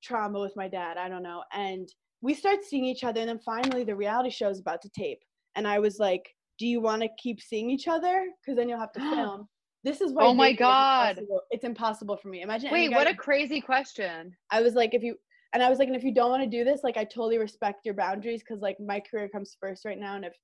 trauma 0.02 0.40
with 0.40 0.57
my 0.57 0.69
dad. 0.69 0.97
I 0.97 1.09
don't 1.09 1.23
know, 1.23 1.45
and 1.52 1.88
we 2.23 2.35
start 2.35 2.64
seeing 2.64 2.85
each 2.85 3.04
other, 3.04 3.21
and 3.21 3.28
then 3.28 3.38
finally 3.40 3.85
the 3.85 3.97
reality 3.97 4.31
show 4.31 4.49
is 4.49 4.61
about 4.61 4.81
to 4.83 4.88
tape, 4.90 5.23
and 5.54 5.66
I 5.69 5.78
was 5.81 5.99
like, 5.99 6.25
"Do 6.59 6.66
you 6.66 6.81
want 6.81 7.02
to 7.02 7.09
keep 7.19 7.40
seeing 7.40 7.69
each 7.71 7.88
other? 7.88 8.31
Because 8.40 8.57
then 8.57 8.69
you'll 8.69 8.78
have 8.81 8.92
to 8.92 9.00
film." 9.38 9.49
This 9.85 10.01
is 10.01 10.12
why. 10.12 10.25
Oh 10.25 10.35
my 10.35 10.53
God. 10.53 11.19
impossible- 11.19 11.43
It's 11.51 11.65
impossible 11.65 12.17
for 12.17 12.29
me. 12.29 12.43
Imagine. 12.43 12.71
Wait, 12.71 12.91
what 12.93 13.09
a 13.09 13.15
crazy 13.15 13.61
question. 13.61 14.35
I 14.51 14.61
was 14.62 14.75
like, 14.75 14.95
if 14.95 15.03
you, 15.03 15.17
and 15.53 15.62
I 15.62 15.69
was 15.69 15.79
like, 15.79 15.89
and 15.89 15.97
if 15.97 16.05
you 16.05 16.15
don't 16.15 16.31
want 16.31 16.43
to 16.43 16.49
do 16.49 16.65
this, 16.65 16.83
like, 16.85 16.97
I 16.97 17.05
totally 17.05 17.39
respect 17.39 17.85
your 17.85 17.95
boundaries 17.95 18.43
because, 18.43 18.62
like, 18.62 18.79
my 18.81 19.01
career 19.01 19.29
comes 19.29 19.57
first 19.61 19.85
right 19.85 19.99
now. 19.99 20.15
And 20.17 20.25
if 20.25 20.35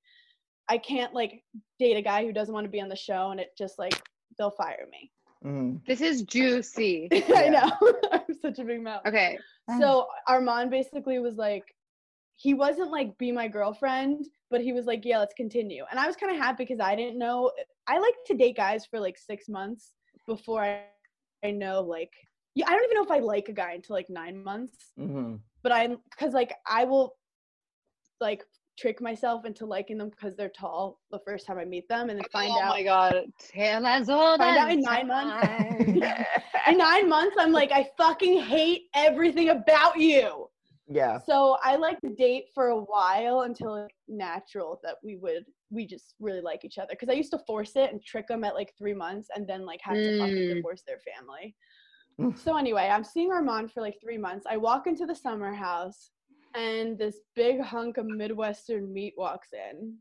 I 0.69 0.77
can't, 0.77 1.13
like, 1.13 1.41
date 1.79 1.97
a 1.97 2.01
guy 2.01 2.25
who 2.25 2.33
doesn't 2.33 2.53
want 2.53 2.65
to 2.65 2.69
be 2.71 2.81
on 2.81 2.89
the 2.89 2.95
show 2.95 3.31
and 3.31 3.39
it 3.39 3.49
just, 3.57 3.79
like, 3.79 3.99
they'll 4.37 4.51
fire 4.51 4.87
me. 4.91 5.11
Mhm. 5.43 5.85
This 5.85 6.01
is 6.01 6.23
juicy. 6.23 7.07
I 7.35 7.47
know. 7.49 7.71
I'm 8.11 8.33
such 8.41 8.59
a 8.59 8.63
big 8.65 8.81
mouth. 8.83 9.01
Okay. 9.07 9.39
So 9.79 10.07
Armand 10.27 10.69
basically 10.69 11.19
was 11.19 11.37
like, 11.37 11.63
he 12.41 12.53
wasn't 12.53 12.89
like, 12.89 13.17
be 13.17 13.31
my 13.33 13.49
girlfriend, 13.49 14.25
but 14.49 14.61
he 14.61 14.71
was 14.71 14.85
like, 14.85 15.03
yeah, 15.03 15.19
let's 15.19 15.33
continue. 15.33 15.83
And 15.91 15.99
I 15.99 16.07
was 16.07 16.15
kind 16.15 16.31
of 16.33 16.37
happy 16.37 16.63
because 16.63 16.79
I 16.79 16.95
didn't 16.95 17.19
know, 17.19 17.51
I 17.85 17.99
like 17.99 18.15
to 18.27 18.33
date 18.33 18.55
guys 18.55 18.85
for 18.85 18.97
like 18.99 19.17
six 19.17 19.49
months 19.49 19.91
before 20.25 20.63
I, 20.63 20.83
I 21.45 21.51
know, 21.51 21.81
like, 21.81 22.13
yeah, 22.55 22.65
I 22.67 22.71
don't 22.71 22.83
even 22.85 22.95
know 22.95 23.03
if 23.03 23.11
I 23.11 23.19
like 23.19 23.49
a 23.49 23.53
guy 23.53 23.73
until 23.73 23.95
like 23.95 24.09
nine 24.09 24.41
months. 24.43 24.93
Mhm. 24.97 25.39
but 25.63 25.71
I'm 25.73 25.97
because 26.09 26.33
like 26.33 26.53
I 26.65 26.85
will 26.85 27.15
like 28.21 28.43
trick 28.77 29.01
myself 29.01 29.45
into 29.45 29.65
liking 29.65 29.97
them 29.97 30.09
because 30.09 30.35
they're 30.37 30.49
tall 30.49 31.01
the 31.11 31.19
first 31.25 31.45
time 31.45 31.59
I 31.59 31.65
meet 31.65 31.87
them, 31.89 32.09
and 32.09 32.17
then 32.19 32.25
find 32.31 32.51
oh 32.51 32.61
out 32.61 32.71
Oh 32.71 32.77
my 32.77 32.83
god. 32.83 33.23
Tale 33.39 33.85
as 33.85 34.09
old 34.09 34.39
Find 34.39 34.57
out 34.57 34.69
as 34.69 34.75
in 34.75 34.81
nine 34.81 35.07
months. 35.07 35.87
in 36.67 36.77
nine 36.77 37.09
months 37.09 37.35
I'm 37.39 37.51
like 37.51 37.71
I 37.71 37.89
fucking 37.97 38.39
hate 38.39 38.83
everything 38.95 39.49
about 39.49 39.97
you. 39.97 40.49
Yeah. 40.91 41.19
So 41.19 41.57
I 41.63 41.75
like 41.75 41.99
to 42.01 42.09
date 42.09 42.45
for 42.53 42.69
a 42.69 42.79
while 42.79 43.41
until 43.41 43.75
it's 43.75 43.93
natural 44.07 44.79
that 44.83 44.95
we 45.03 45.17
would 45.17 45.45
we 45.69 45.85
just 45.85 46.15
really 46.19 46.41
like 46.41 46.65
each 46.65 46.79
other 46.79 46.89
because 46.89 47.09
I 47.09 47.13
used 47.13 47.31
to 47.31 47.39
force 47.45 47.75
it 47.75 47.91
and 47.91 48.03
trick 48.03 48.27
them 48.27 48.43
at 48.43 48.55
like 48.55 48.73
three 48.75 48.95
months 48.95 49.29
and 49.35 49.47
then 49.47 49.65
like 49.67 49.79
have 49.83 49.97
to 49.97 50.17
fucking 50.17 50.35
Mm. 50.35 50.55
divorce 50.55 50.81
their 50.87 50.99
family. 50.99 51.55
So 52.35 52.57
anyway, 52.57 52.89
I'm 52.91 53.03
seeing 53.03 53.31
Armand 53.31 53.71
for 53.71 53.81
like 53.81 53.97
three 54.01 54.17
months. 54.17 54.45
I 54.49 54.57
walk 54.57 54.87
into 54.87 55.05
the 55.05 55.15
summer 55.15 55.53
house 55.53 56.09
and 56.55 56.97
this 56.97 57.19
big 57.35 57.61
hunk 57.61 57.97
of 57.97 58.07
Midwestern 58.07 58.91
meat 58.91 59.13
walks 59.15 59.49
in. 59.53 59.95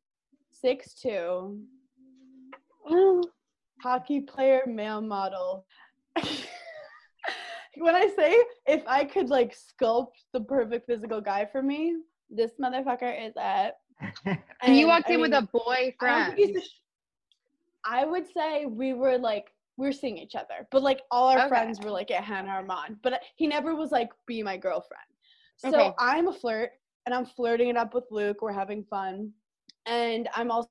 Six 0.51 0.95
two, 0.95 1.61
hockey 3.83 4.21
player, 4.23 4.63
male 4.67 5.03
model. 5.03 5.67
when 7.81 7.95
I 7.95 8.09
say 8.09 8.37
if 8.67 8.83
I 8.87 9.05
could 9.05 9.29
like 9.29 9.55
sculpt 9.55 10.15
the 10.33 10.41
perfect 10.41 10.87
physical 10.87 11.21
guy 11.21 11.47
for 11.47 11.63
me, 11.63 11.97
this 12.31 12.53
motherfucker 12.61 13.27
is 13.27 13.35
it. 13.37 13.75
And 14.63 14.77
you 14.77 14.87
walked 14.89 15.09
I 15.09 15.13
in 15.13 15.21
with 15.21 15.33
mean, 15.33 15.35
a 15.35 15.49
I 16.05 16.13
don't 16.13 16.27
boyfriend. 16.27 16.27
think 16.27 16.39
he's 16.39 16.57
a 16.57 16.61
sh- 16.61 16.81
I 17.85 18.05
would 18.05 18.27
say 18.27 18.67
we 18.67 18.93
were 18.95 19.19
like 19.19 19.53
we 19.77 19.87
were 19.87 19.93
seeing 19.93 20.19
each 20.19 20.35
other, 20.35 20.67
but 20.71 20.83
like 20.83 21.03
all 21.11 21.29
our 21.29 21.41
Okay. 21.41 21.49
friends 21.49 21.81
were 21.81 21.91
like 21.91 22.11
at 22.11 22.25
Hannah 22.25 22.51
Armand, 22.51 22.97
but 23.03 23.23
he 23.37 23.47
never 23.47 23.75
was 23.75 23.91
like 23.93 24.11
be 24.27 24.43
my 24.43 24.57
girlfriend. 24.57 25.09
So 25.57 25.69
Okay. 25.69 25.95
I'm 25.99 26.29
a 26.29 26.33
flirt, 26.33 26.71
and 27.07 27.15
I'm 27.15 27.25
flirting 27.27 27.69
it 27.69 27.77
up 27.77 27.95
with 27.95 28.05
Luke. 28.11 28.43
We're 28.43 28.53
having 28.53 28.85
fun, 28.85 29.33
and 29.87 30.29
I'm 30.35 30.51
also 30.51 30.69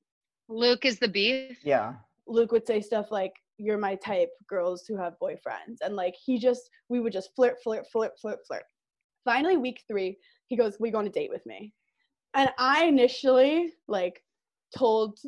Luke 0.49 0.86
is 0.86 0.99
the 0.99 1.08
beef. 1.08 1.60
yeah. 1.63 1.93
Luke 2.27 2.51
would 2.51 2.67
say 2.67 2.82
stuff 2.82 3.12
like 3.12 3.34
"You're 3.58 3.78
my 3.78 3.96
type, 3.96 4.30
girls 4.48 4.86
who 4.88 4.98
have 4.98 5.15
boyfriends," 5.22 5.78
and 5.82 5.96
like 5.96 6.15
he 6.15 6.38
just 6.39 6.70
we 6.89 7.00
would 7.00 7.13
just 7.13 7.36
flirt, 7.36 7.58
flirt, 7.63 7.86
flirt, 7.91 8.20
flirt, 8.20 8.39
flirt. 8.48 8.63
Finally, 9.26 9.58
week 9.58 9.84
three, 9.88 10.17
he 10.48 10.56
goes, 10.56 10.78
"We 10.80 10.91
go 10.91 11.00
on 11.00 11.08
a 11.08 11.10
date 11.10 11.30
with 11.30 11.46
me," 11.46 11.74
and 12.34 12.50
I 12.58 12.86
initially 12.86 13.74
like 13.88 14.24
told 14.76 15.20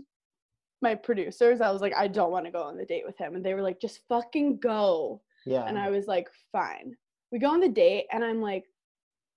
my 0.82 0.96
producers 0.96 1.60
I 1.62 1.72
was 1.72 1.82
like, 1.82 1.94
"I 1.96 2.08
don't 2.08 2.32
want 2.32 2.46
to 2.46 2.52
go 2.52 2.62
on 2.64 2.78
the 2.78 2.86
date 2.86 3.06
with 3.06 3.18
him," 3.18 3.36
and 3.36 3.46
they 3.46 3.54
were 3.54 3.62
like, 3.62 3.80
"Just 3.82 4.02
fucking 4.08 4.60
go," 4.60 5.22
Yeah. 5.46 5.66
and 5.66 5.78
I 5.78 5.90
was 5.90 6.08
like, 6.08 6.30
"Fine." 6.52 6.96
We 7.32 7.40
go 7.40 7.50
on 7.50 7.60
the 7.60 7.70
date, 7.70 8.08
and 8.12 8.24
I'm 8.24 8.42
like, 8.42 8.66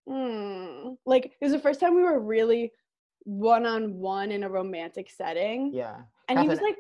"Hmm." 0.09 0.95
Like 1.07 1.27
it 1.27 1.33
was 1.45 1.53
the 1.53 1.59
first 1.59 1.81
time 1.81 1.95
we 1.95 2.03
were 2.03 2.21
really 2.21 2.73
one 3.25 3.67
on 3.67 3.99
one 3.99 4.33
in 4.33 4.45
a 4.45 4.49
romantic 4.49 5.09
setting, 5.11 5.73
yeah. 5.73 6.03
and 6.29 6.39
he 6.39 6.49
was 6.49 6.59
Catherine- 6.59 6.77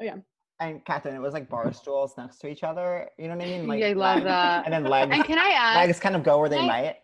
like. 0.00 0.14
And 0.60 0.84
Catherine, 0.84 1.16
it 1.16 1.20
was 1.20 1.34
like 1.34 1.48
bar 1.48 1.72
stools 1.72 2.14
next 2.16 2.38
to 2.38 2.48
each 2.48 2.62
other. 2.62 3.08
You 3.18 3.28
know 3.28 3.36
what 3.36 3.44
I 3.44 3.48
mean? 3.48 3.66
Like 3.66 3.82
I 3.82 3.92
love 3.94 4.16
legs- 4.16 4.24
that. 4.26 4.64
And 4.64 4.72
then 4.72 4.84
legs, 4.84 5.10
And 5.12 5.24
can 5.24 5.38
I 5.38 5.48
ask, 5.50 5.76
legs 5.76 6.00
kind 6.00 6.14
of 6.16 6.22
go 6.22 6.38
where 6.38 6.48
they 6.48 6.58
I- 6.58 6.66
might. 6.66 6.96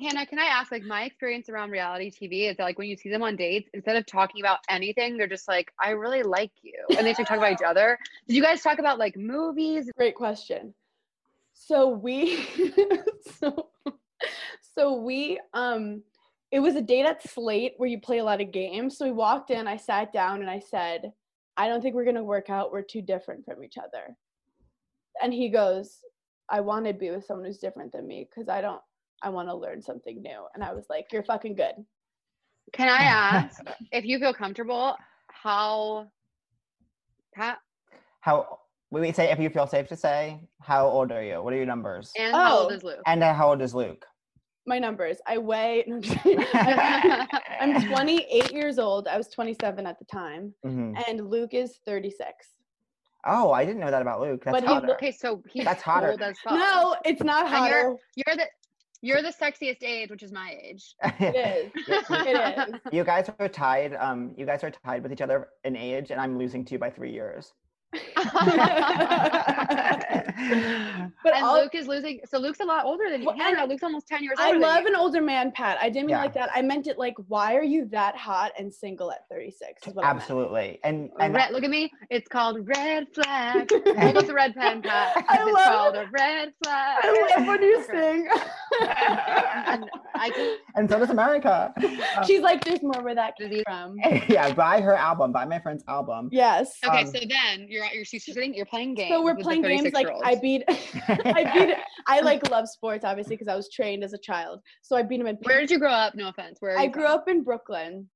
Hannah, 0.00 0.24
can 0.24 0.38
I 0.38 0.44
ask, 0.44 0.72
like, 0.72 0.84
my 0.84 1.02
experience 1.04 1.50
around 1.50 1.70
reality 1.72 2.10
TV 2.10 2.48
is 2.50 2.56
that, 2.56 2.62
like, 2.62 2.78
when 2.78 2.88
you 2.88 2.96
see 2.96 3.10
them 3.10 3.22
on 3.22 3.36
dates, 3.36 3.68
instead 3.74 3.96
of 3.96 4.06
talking 4.06 4.40
about 4.40 4.58
anything, 4.70 5.18
they're 5.18 5.26
just 5.26 5.46
like, 5.46 5.70
I 5.78 5.90
really 5.90 6.22
like 6.22 6.52
you. 6.62 6.72
And 6.96 7.06
they 7.06 7.12
start 7.12 7.28
talking 7.28 7.42
about 7.42 7.52
each 7.52 7.66
other. 7.66 7.98
Did 8.26 8.34
you 8.34 8.40
guys 8.42 8.62
talk 8.62 8.78
about, 8.78 8.98
like, 8.98 9.14
movies? 9.18 9.90
Great 9.98 10.14
question. 10.14 10.72
So 11.52 11.88
we 11.90 12.46
so 13.40 13.68
so 14.74 14.94
we 14.94 15.38
um 15.52 16.02
it 16.50 16.60
was 16.60 16.76
a 16.76 16.80
date 16.80 17.04
at 17.04 17.22
Slate 17.28 17.74
where 17.76 17.88
you 17.88 18.00
play 18.00 18.18
a 18.18 18.24
lot 18.24 18.40
of 18.40 18.50
games. 18.52 18.96
So 18.96 19.04
we 19.04 19.12
walked 19.12 19.50
in, 19.50 19.66
I 19.66 19.76
sat 19.76 20.12
down 20.14 20.40
and 20.40 20.48
I 20.48 20.60
said, 20.60 21.12
I 21.56 21.68
don't 21.68 21.80
think 21.82 21.94
we're 21.94 22.04
gonna 22.04 22.24
work 22.24 22.50
out. 22.50 22.72
We're 22.72 22.82
too 22.82 23.02
different 23.02 23.44
from 23.44 23.62
each 23.64 23.76
other. 23.78 24.16
And 25.22 25.32
he 25.34 25.48
goes, 25.48 25.98
I 26.48 26.60
want 26.60 26.86
to 26.86 26.92
be 26.94 27.10
with 27.10 27.24
someone 27.26 27.46
who's 27.46 27.58
different 27.58 27.92
than 27.92 28.06
me 28.06 28.28
because 28.28 28.48
I 28.48 28.60
don't 28.60 28.80
I 29.22 29.28
want 29.28 29.48
to 29.48 29.54
learn 29.54 29.82
something 29.82 30.22
new. 30.22 30.46
And 30.54 30.64
I 30.64 30.72
was 30.72 30.86
like, 30.88 31.06
You're 31.12 31.22
fucking 31.24 31.56
good. 31.56 31.74
Can 32.72 32.88
I 32.88 33.02
ask, 33.04 33.62
if 33.92 34.04
you 34.04 34.18
feel 34.18 34.32
comfortable, 34.32 34.96
how, 35.28 36.06
Pat, 37.34 37.58
How 38.20 38.60
we 38.90 39.00
we 39.00 39.12
say 39.12 39.30
if 39.30 39.38
you 39.38 39.50
feel 39.50 39.66
safe 39.66 39.88
to 39.88 39.96
say, 39.96 40.40
how 40.60 40.86
old 40.88 41.12
are 41.12 41.22
you? 41.22 41.42
What 41.42 41.52
are 41.52 41.56
your 41.56 41.66
numbers? 41.66 42.12
and 42.18 42.34
how 42.34 42.58
old 42.58 42.72
Oh. 42.72 42.74
is 42.74 42.82
Luke? 42.82 43.00
And 43.06 43.22
uh, 43.22 43.34
how 43.34 43.50
old 43.50 43.62
is 43.62 43.74
Luke? 43.74 44.04
My 44.70 44.78
numbers. 44.78 45.16
I 45.26 45.36
weigh 45.36 45.82
no, 45.88 46.00
I'm. 46.54 46.78
I'm- 46.78 47.28
I'm 47.60 47.88
28 47.88 48.52
years 48.52 48.78
old. 48.78 49.08
I 49.08 49.16
was 49.18 49.26
27 49.26 49.84
at 49.84 49.98
the 49.98 50.04
time. 50.04 50.54
Mhm. 50.64 50.94
and 51.08 51.28
Luke 51.28 51.54
is 51.54 51.80
36. 51.84 52.30
Oh, 53.26 53.50
I 53.50 53.64
didn't 53.64 53.80
know 53.80 53.90
that 53.90 54.00
about 54.00 54.20
Luke. 54.20 54.42
That's 54.44 54.54
But 54.54 54.62
he 54.62 54.68
hotter. 54.72 54.92
okay, 54.94 55.10
so 55.10 55.42
he's 55.52 55.64
That's 55.64 55.82
hotter. 55.82 56.12
old 56.12 56.22
as 56.22 56.38
fuck. 56.38 56.52
No, 56.54 56.94
it's 57.04 57.20
not 57.22 57.46
And 57.46 57.52
you're- 57.66 57.82
hotter. 57.82 57.96
You're 58.14 58.36
the, 58.36 58.46
you're 59.02 59.22
the 59.22 59.32
sexiest 59.42 59.82
age, 59.82 60.08
which 60.08 60.22
is 60.22 60.30
my 60.30 60.56
age. 60.62 60.94
It 61.18 61.34
is. 61.34 61.72
It 61.88 62.68
is. 62.68 62.74
You 62.92 63.02
guys 63.02 63.28
are 63.40 63.48
tied. 63.48 63.94
Um, 63.96 64.32
you 64.38 64.46
guys 64.46 64.62
are 64.62 64.70
tied 64.70 65.02
with 65.02 65.10
each 65.12 65.20
other 65.20 65.48
in 65.64 65.74
age, 65.74 66.12
and 66.12 66.20
I'm 66.20 66.38
losing 66.38 66.64
to 66.66 66.72
you 66.74 66.78
by 66.78 66.90
three 66.90 67.12
years. 67.12 67.52
But 71.22 71.34
and 71.34 71.44
all, 71.44 71.60
Luke 71.60 71.74
is 71.74 71.86
losing. 71.86 72.20
So 72.24 72.38
Luke's 72.38 72.60
a 72.60 72.64
lot 72.64 72.86
older 72.86 73.10
than 73.10 73.20
you. 73.20 73.26
Well, 73.26 73.34
and 73.34 73.42
Hannah, 73.56 73.66
Luke's 73.68 73.82
almost 73.82 74.06
10 74.08 74.22
years 74.24 74.38
older 74.40 74.56
I 74.56 74.58
love 74.58 74.86
an 74.86 74.96
older 74.96 75.20
man, 75.20 75.52
Pat. 75.52 75.76
I 75.80 75.90
didn't 75.90 76.06
mean 76.06 76.16
Yeah. 76.16 76.22
like 76.22 76.32
that. 76.34 76.48
I 76.54 76.62
meant 76.62 76.86
it 76.86 76.98
like, 76.98 77.14
why 77.28 77.54
are 77.56 77.62
you 77.62 77.84
that 77.90 78.16
hot 78.16 78.52
and 78.58 78.72
single 78.72 79.12
at 79.12 79.28
36? 79.28 79.86
Is 79.86 79.94
what 79.94 80.04
I 80.04 80.08
meant. 80.08 80.22
Absolutely. 80.22 80.80
And 80.82 81.10
and 81.20 81.34
Red, 81.34 81.52
look 81.52 81.62
at 81.62 81.68
me. 81.70 81.92
It's 82.08 82.26
called 82.28 82.66
red 82.66 83.06
flag. 83.12 83.70
Hold 83.98 84.16
up 84.16 84.26
the 84.26 84.32
red 84.34 84.54
pen, 84.54 84.80
Pat. 84.82 85.24
I 85.28 85.36
it's 85.42 85.52
love 85.52 85.64
called 85.64 85.96
a 85.96 86.06
red 86.10 86.52
flag. 86.64 86.98
I 87.02 87.34
love 87.36 87.46
when 87.46 87.62
you 87.62 87.84
sing. 87.84 88.28
And 88.80 89.84
I 90.14 90.30
can 90.30 90.56
and 90.76 90.88
so 90.88 90.98
does 91.00 91.10
America. 91.10 91.72
Um, 92.16 92.24
She's 92.26 92.40
like, 92.40 92.64
there's 92.64 92.82
more 92.82 93.02
where 93.02 93.14
that 93.14 93.36
came 93.36 93.50
Disease. 93.50 93.64
from. 93.66 93.96
yeah, 94.28 94.52
buy 94.54 94.80
her 94.80 94.94
album, 94.96 95.32
buy 95.32 95.44
my 95.44 95.58
friend's 95.58 95.84
album. 95.86 96.28
Yes. 96.32 96.78
Okay, 96.84 97.02
Um, 97.02 97.06
so 97.06 97.18
then 97.28 97.66
you're 97.68 97.79
you're 97.92 98.04
sitting, 98.04 98.54
you're 98.54 98.66
playing 98.66 98.94
games. 98.94 99.10
So 99.14 99.22
we're 99.22 99.36
playing 99.36 99.62
games 99.62 99.92
like 99.92 100.08
I 100.24 100.34
beat 100.36 100.64
I 100.68 101.50
beat 101.54 101.74
I 102.06 102.20
like 102.20 102.48
love 102.50 102.68
sports 102.68 103.04
obviously 103.04 103.36
because 103.36 103.48
I 103.48 103.56
was 103.56 103.70
trained 103.70 104.02
as 104.04 104.12
a 104.12 104.18
child. 104.18 104.60
So 104.82 104.96
I 104.96 105.02
beat 105.02 105.20
him 105.20 105.26
in 105.26 105.36
Where 105.42 105.60
did 105.60 105.70
you 105.70 105.78
grow 105.78 105.90
up? 105.92 106.14
No 106.14 106.28
offense. 106.28 106.58
Where 106.60 106.78
I 106.78 106.86
grew 106.86 107.02
from? 107.04 107.12
up 107.12 107.28
in 107.28 107.42
Brooklyn. 107.42 108.08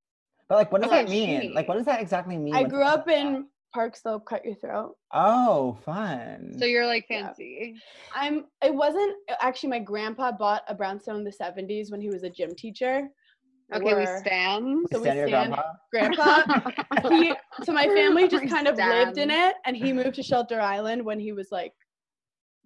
But 0.47 0.55
like, 0.55 0.71
what 0.71 0.81
does 0.81 0.91
Okay, 0.91 1.03
that 1.03 1.09
mean? 1.09 1.41
she- 1.41 1.49
Like, 1.49 1.67
what 1.67 1.75
does 1.77 1.85
that 1.87 2.01
exactly 2.01 2.37
mean? 2.37 2.53
I 2.55 2.63
grew 2.63 2.83
up 2.83 3.05
says 3.07 3.15
that? 3.15 3.25
in 3.25 3.47
Park 3.73 3.95
Slope, 3.97 4.25
cut 4.25 4.45
your 4.45 4.55
throat. 4.55 4.95
Oh, 5.11 5.77
fun. 5.83 6.55
So 6.59 6.65
you're 6.65 6.85
like 6.85 7.05
Yeah. 7.09 7.27
fancy. 7.27 7.75
I'm. 8.13 8.45
It 8.63 8.73
wasn't 8.73 9.13
actually. 9.41 9.69
My 9.69 9.79
grandpa 9.79 10.31
bought 10.31 10.61
a 10.67 10.75
brownstone 10.75 11.17
in 11.17 11.23
the 11.23 11.31
'70s 11.31 11.91
when 11.91 11.99
he 11.99 12.09
was 12.09 12.23
a 12.23 12.29
gym 12.29 12.55
teacher. 12.55 13.09
Okay, 13.73 13.93
we 13.95 14.05
stand. 14.19 14.85
so 14.91 14.99
we 14.99 15.05
Stand 15.05 15.29
stand- 15.29 15.55
grandpa? 15.91 16.43
Grandpa. 16.43 17.09
he, 17.09 17.33
so 17.63 17.73
my 17.73 17.87
family 17.87 18.27
just 18.27 18.43
We 18.43 18.49
kind 18.49 18.67
of 18.67 18.77
lived 18.77 19.17
in 19.17 19.31
it, 19.31 19.55
and 19.65 19.75
he 19.75 19.91
moved 19.91 20.15
to 20.15 20.23
Shelter 20.23 20.59
Island 20.61 21.03
when 21.03 21.19
he 21.19 21.31
was 21.31 21.47
like, 21.51 21.73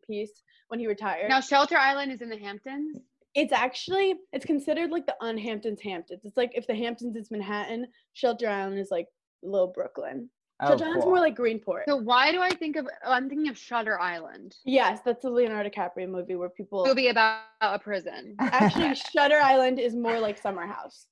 peace 0.06 0.44
when 0.70 0.80
he 0.80 0.88
retired. 0.88 1.30
Now 1.30 1.40
Shelter 1.40 1.78
Island 1.78 2.12
is 2.12 2.22
in 2.22 2.30
the 2.30 2.38
Hamptons. 2.38 2.98
it's 3.36 3.54
actually 3.54 4.16
it's 4.34 4.46
considered 4.46 4.90
like 4.92 5.06
the 5.06 5.16
unhamptons 5.22 5.82
Hamptons. 5.82 6.22
It's 6.26 6.36
like 6.38 6.52
if 6.54 6.68
the 6.68 6.76
Hamptons 6.76 7.16
is 7.16 7.32
Manhattan, 7.32 7.86
Shelter 8.14 8.50
Island 8.50 8.80
is 8.80 8.90
like 8.92 9.08
little 9.44 9.68
Brooklyn. 9.74 10.30
Oh, 10.62 10.68
Shelter 10.70 10.86
Island's 10.86 11.04
cool. 11.06 11.12
more 11.14 11.20
like 11.22 11.38
Greenport. 11.38 11.84
So 11.88 11.96
why 11.96 12.32
do 12.32 12.42
I 12.42 12.50
think 12.50 12.76
of? 12.76 12.86
Oh, 13.06 13.12
I'm 13.12 13.30
thinking 13.30 13.48
of 13.50 13.58
Shutter 13.58 14.00
Island. 14.00 14.56
yes, 14.66 15.00
that's 15.06 15.24
a 15.24 15.30
Leonardo 15.30 15.70
DiCaprio 15.70 16.10
movie 16.10 16.36
where 16.36 16.50
people 16.50 16.86
Movie 16.86 17.08
about 17.08 17.42
a 17.62 17.80
prison. 17.80 18.36
actually 18.40 18.94
Shutter 19.14 19.38
Island 19.38 19.80
is 19.80 19.96
more 19.96 20.20
like 20.20 20.38
Summer 20.38 20.66
House. 20.68 21.08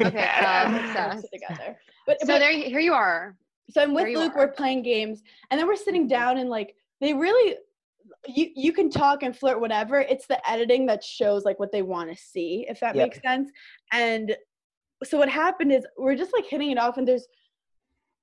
Okay, 0.00 0.24
um, 0.44 0.72
Mixed 0.72 1.28
together. 1.32 1.78
But, 2.06 2.20
So 2.20 2.26
but 2.28 2.38
there, 2.38 2.52
here 2.52 2.80
you 2.80 2.94
are. 2.94 3.36
So 3.70 3.82
I'm 3.82 3.92
with 3.92 4.08
Luke. 4.16 4.32
are. 4.36 4.46
We're 4.46 4.52
playing 4.52 4.82
games, 4.82 5.22
and 5.50 5.60
then 5.60 5.66
we're 5.66 5.76
sitting 5.76 6.06
down 6.06 6.38
and 6.38 6.48
like 6.48 6.74
they 7.00 7.12
really, 7.12 7.56
you 8.26 8.50
you 8.54 8.72
can 8.72 8.88
talk 8.88 9.22
and 9.22 9.36
flirt 9.36 9.60
whatever. 9.60 10.00
It's 10.00 10.26
the 10.26 10.38
editing 10.48 10.86
that 10.86 11.02
shows 11.04 11.44
like 11.44 11.58
what 11.58 11.72
they 11.72 11.82
want 11.82 12.10
to 12.10 12.16
see, 12.16 12.64
if 12.68 12.80
that 12.80 12.94
Yep. 12.94 13.04
makes 13.04 13.20
sense. 13.20 13.50
And 13.92 14.36
so 15.04 15.18
what 15.18 15.28
happened 15.28 15.72
is 15.72 15.84
we're 15.98 16.14
just 16.16 16.32
like 16.32 16.46
hitting 16.46 16.70
it 16.70 16.78
off, 16.78 16.96
and 16.96 17.06
there's 17.06 17.26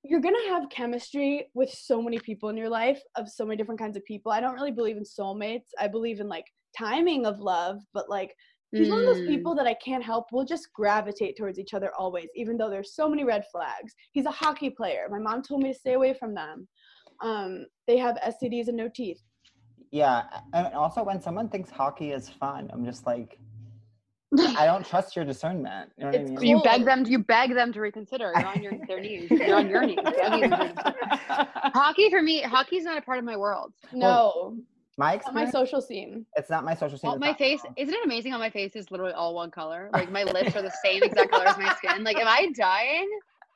you're 0.04 0.20
gonna 0.20 0.48
have 0.48 0.68
chemistry 0.68 1.46
with 1.54 1.70
so 1.70 2.02
many 2.02 2.18
people 2.18 2.50
in 2.50 2.56
your 2.56 2.68
life 2.68 3.00
of 3.16 3.28
so 3.28 3.44
many 3.44 3.56
different 3.56 3.80
kinds 3.80 3.96
of 3.96 4.04
people. 4.04 4.30
I 4.30 4.40
don't 4.40 4.54
really 4.54 4.70
believe 4.70 4.98
in 4.98 5.02
soulmates. 5.02 5.68
I 5.80 5.88
believe 5.88 6.20
in 6.20 6.28
like 6.28 6.44
timing 6.76 7.24
of 7.24 7.40
love, 7.40 7.78
but 7.94 8.10
like 8.10 8.34
he's 8.72 8.88
one 8.90 8.98
of 8.98 9.06
those 9.06 9.20
Mm. 9.22 9.28
people 9.28 9.54
that 9.54 9.66
I 9.66 9.74
can't 9.74 10.04
help. 10.04 10.26
We'll 10.30 10.44
just 10.44 10.72
gravitate 10.74 11.36
towards 11.36 11.58
each 11.58 11.74
other 11.74 11.90
always, 11.96 12.28
even 12.34 12.56
though 12.58 12.68
there's 12.68 12.94
so 12.94 13.08
many 13.08 13.24
red 13.24 13.44
flags. 13.50 13.94
He's 14.12 14.26
a 14.26 14.30
hockey 14.30 14.68
player. 14.68 15.06
My 15.10 15.18
mom 15.20 15.42
told 15.42 15.62
me 15.62 15.72
to 15.72 15.78
stay 15.78 15.94
away 15.94 16.12
from 16.12 16.34
them. 16.34 16.68
Um, 17.22 17.66
they 17.86 17.96
have 17.98 18.16
STDs 18.16 18.68
and 18.68 18.76
no 18.76 18.88
teeth. 18.94 19.22
Yeah, 19.90 20.24
and 20.52 20.74
also 20.74 21.02
when 21.04 21.22
someone 21.22 21.48
thinks 21.48 21.70
hockey 21.70 22.10
is 22.10 22.28
fun, 22.28 22.68
I'm 22.72 22.84
just 22.84 23.06
like, 23.06 23.38
I 24.56 24.66
don't 24.66 24.84
trust 24.84 25.16
your 25.16 25.24
discernment. 25.24 25.90
You 25.96 26.04
know 26.04 26.10
what 26.10 26.20
I 26.20 26.24
mean? 26.24 26.42
you 26.42 26.62
beg 26.62 26.84
them. 26.84 27.04
You 27.06 27.18
beg 27.18 27.54
them 27.54 27.72
to 27.72 27.80
reconsider. 27.80 28.32
You're 28.36 28.46
on 28.46 28.62
your 28.62 28.72
their 28.86 29.00
knees. 29.00 29.30
You're 29.30 29.56
on 29.56 29.68
your 29.68 29.86
knees. 29.86 29.98
begging 30.04 30.50
them. 30.50 30.74
Hockey 31.74 32.10
for 32.10 32.22
me. 32.22 32.42
Hockey's 32.42 32.84
not 32.84 32.98
a 32.98 33.02
part 33.02 33.18
of 33.18 33.24
my 33.24 33.36
world. 33.36 33.72
No, 33.92 34.56
my 34.96 35.16
not 35.16 35.34
my 35.34 35.50
social 35.50 35.80
scene. 35.80 36.24
it's 36.36 36.50
not 36.50 36.64
my 36.64 36.74
social 36.74 36.98
scene. 36.98 37.08
All 37.08 37.14
it's 37.16 37.20
my 37.20 37.28
not- 37.28 37.38
face. 37.38 37.60
Isn't 37.76 37.94
it 37.94 38.04
amazing 38.04 38.32
how 38.32 38.38
my 38.38 38.50
face 38.50 38.76
is 38.76 38.90
literally 38.90 39.12
all 39.12 39.34
one 39.34 39.50
color? 39.50 39.90
Like 39.92 40.10
my 40.10 40.24
lips 40.24 40.54
are 40.56 40.62
the 40.62 40.74
same 40.84 41.02
exact 41.02 41.30
color 41.30 41.48
as 41.48 41.58
my 41.58 41.74
skin. 41.76 42.04
Like, 42.04 42.16
am 42.16 42.28
I 42.28 42.50
dying? 42.54 43.08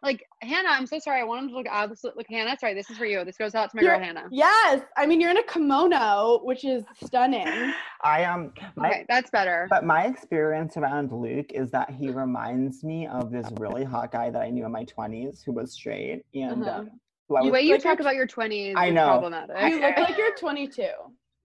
Like 0.03 0.25
Hannah, 0.43 0.69
I'm 0.71 0.87
so 0.87 0.99
sorry. 1.01 1.21
I 1.21 1.25
wanted 1.25 1.49
to 1.49 1.57
look 1.57 1.67
absolute. 1.69 2.17
Look, 2.17 2.27
Hannah, 2.31 2.57
sorry. 2.59 2.73
This 2.75 2.89
is 2.89 2.97
for 2.97 3.05
you. 3.05 3.25
This 3.25 3.37
goes 3.37 3.57
out 3.57 3.71
to 3.71 3.77
my 3.77 3.83
girl 3.83 3.95
You're- 3.95 4.05
Hannah. 4.07 4.27
Yes, 4.31 4.83
I 4.97 5.07
mean 5.07 5.21
you're 5.21 5.31
in 5.31 5.39
a 5.39 5.43
kimono, 5.43 6.41
which 6.45 6.65
is 6.65 6.85
stunning. 7.05 7.73
I 8.05 8.25
um, 8.25 8.53
my, 8.77 8.91
Okay, 8.91 9.07
that's 9.09 9.29
better. 9.31 9.67
but 9.71 9.85
my 9.85 10.07
experience 10.07 10.77
around 10.77 11.11
Luke 11.11 11.51
is 11.53 11.73
that 11.73 11.91
he 11.91 12.11
reminds 12.11 12.85
me 12.85 13.09
of 13.09 13.33
this 13.33 13.47
really 13.59 13.83
hot 13.83 14.13
guy 14.13 14.31
that 14.31 14.41
I 14.41 14.51
knew 14.51 14.65
in 14.65 14.71
my 14.71 14.85
20s 14.85 15.43
who 15.45 15.51
was 15.53 15.73
straight 15.73 16.23
and 16.33 16.63
Uh-huh. 16.63 16.79
um, 16.81 16.91
who 17.29 17.37
I 17.37 17.43
The 17.43 17.51
way 17.51 17.63
you 17.63 17.73
like 17.73 17.83
talk 17.83 17.99
about 17.99 18.15
your 18.15 18.29
20s 18.29 18.75
I 18.77 18.87
is 18.87 18.95
know. 18.95 19.07
problematic. 19.07 19.57
You 19.69 19.81
look 19.81 19.97
like 19.99 20.17
you're 20.17 20.35
22. 20.39 20.83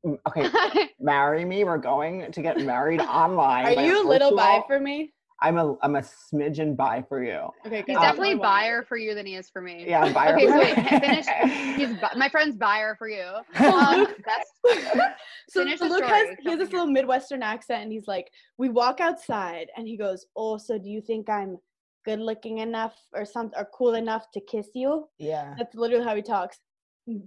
Mm, 0.05 0.17
okay. 0.27 0.89
marry 0.99 1.43
me. 1.43 1.63
We're 1.63 1.77
going 1.79 2.31
to 2.31 2.41
get 2.43 2.59
married 2.59 3.01
online. 3.23 3.65
Are 3.77 3.83
you 3.83 4.05
a 4.05 4.07
little 4.07 4.35
bi 4.35 4.61
for 4.67 4.79
me? 4.79 5.11
I'm 5.43 5.57
a 5.57 5.75
I'm 5.83 5.97
a 5.97 6.01
smidgen 6.01 6.75
bi 6.77 7.03
for 7.07 7.21
you. 7.21 7.49
Okay, 7.65 7.81
good. 7.81 7.85
He's 7.87 7.97
Um, 7.97 8.03
definitely 8.03 8.29
Only 8.29 8.41
buyer 8.43 8.81
for 8.81 8.95
you 8.95 9.13
than 9.13 9.25
he 9.25 9.35
is 9.35 9.49
for 9.49 9.61
me. 9.61 9.85
Yeah, 9.85 10.03
I'm 10.03 10.13
bi. 10.13 10.33
Okay, 10.33 10.47
so 10.47 10.57
wait, 10.57 10.75
finish. 11.01 11.25
He's 11.77 11.89
bu- 11.89 12.17
my 12.17 12.29
friend's 12.29 12.55
buyer 12.55 12.95
for 12.95 13.09
you. 13.09 13.25
Um, 13.73 14.07
that's 14.25 14.51
so 15.49 15.63
Finish 15.63 15.81
Luke 15.81 16.05
has 16.05 16.27
he 16.39 16.49
has 16.49 16.59
this 16.59 16.71
little 16.71 16.87
Midwestern 16.87 17.43
accent, 17.43 17.83
and 17.83 17.91
he's 17.91 18.07
like, 18.07 18.31
"We 18.57 18.69
walk 18.69 19.01
outside, 19.01 19.67
and 19.75 19.85
he 19.87 19.97
goes, 19.97 20.25
oh, 20.37 20.57
so 20.57 20.77
do 20.77 20.89
you 20.89 21.01
think 21.01 21.29
I'm 21.29 21.57
good 22.05 22.19
looking 22.19 22.59
enough 22.59 22.95
or 23.13 23.25
something 23.25 23.57
or 23.59 23.67
cool 23.73 23.95
enough 23.95 24.31
to 24.31 24.39
kiss 24.39 24.69
you?" 24.73 25.09
yeah. 25.17 25.55
That's 25.57 25.75
literally 25.75 26.05
how 26.05 26.15
he 26.15 26.21
talks. 26.21 26.59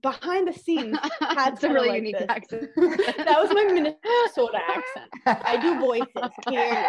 Behind 0.01 0.49
the 0.49 0.55
scenes, 0.55 0.97
had 1.21 1.55
a 1.55 1.57
kinda 1.59 1.75
really 1.75 1.89
like 1.89 1.97
unique 2.03 2.19
this. 2.19 2.27
accent. 2.31 2.71
that 2.77 3.37
was 3.39 3.51
my 3.53 3.65
Minnesota 3.65 4.59
accent. 4.67 5.45
I 5.45 5.57
do 5.61 5.79
voices. 5.79 6.31
Clearly. 6.47 6.87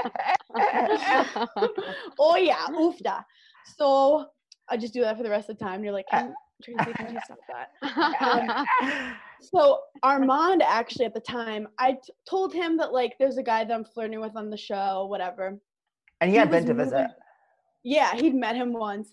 oh 2.20 2.36
yeah, 2.38 2.66
oofda. 2.70 3.24
So 3.78 4.28
I 4.70 4.78
just 4.78 4.94
do 4.94 5.02
that 5.02 5.18
for 5.18 5.24
the 5.24 5.30
rest 5.30 5.50
of 5.50 5.58
the 5.58 5.66
time. 5.66 5.84
You're 5.84 5.94
like, 5.94 6.06
can, 6.10 6.34
Tracy, 6.64 6.94
can 6.94 7.14
you 7.14 7.20
stop 7.26 7.38
that? 7.50 8.22
Um, 8.22 9.16
so 9.42 9.80
Armand 10.04 10.64
actually 10.64 11.06
at 11.06 11.14
the 11.14 11.20
time, 11.20 11.68
I 11.80 11.92
t- 11.94 12.00
told 12.30 12.54
him 12.54 12.78
that 12.78 12.94
like 12.94 13.16
there's 13.20 13.38
a 13.38 13.44
guy 13.44 13.64
that 13.66 13.74
I'm 13.74 13.86
flirting 13.86 14.22
with 14.22 14.36
on 14.36 14.50
the 14.50 14.58
show, 14.58 15.08
whatever. 15.10 15.58
and 16.22 16.30
he 16.32 16.38
had 16.38 16.50
was 16.50 16.64
been 16.64 16.68
to 16.78 16.84
visit. 16.86 17.08
Yeah, 17.84 18.16
he'd 18.16 18.36
met 18.36 18.56
him 18.56 18.74
once. 18.74 19.12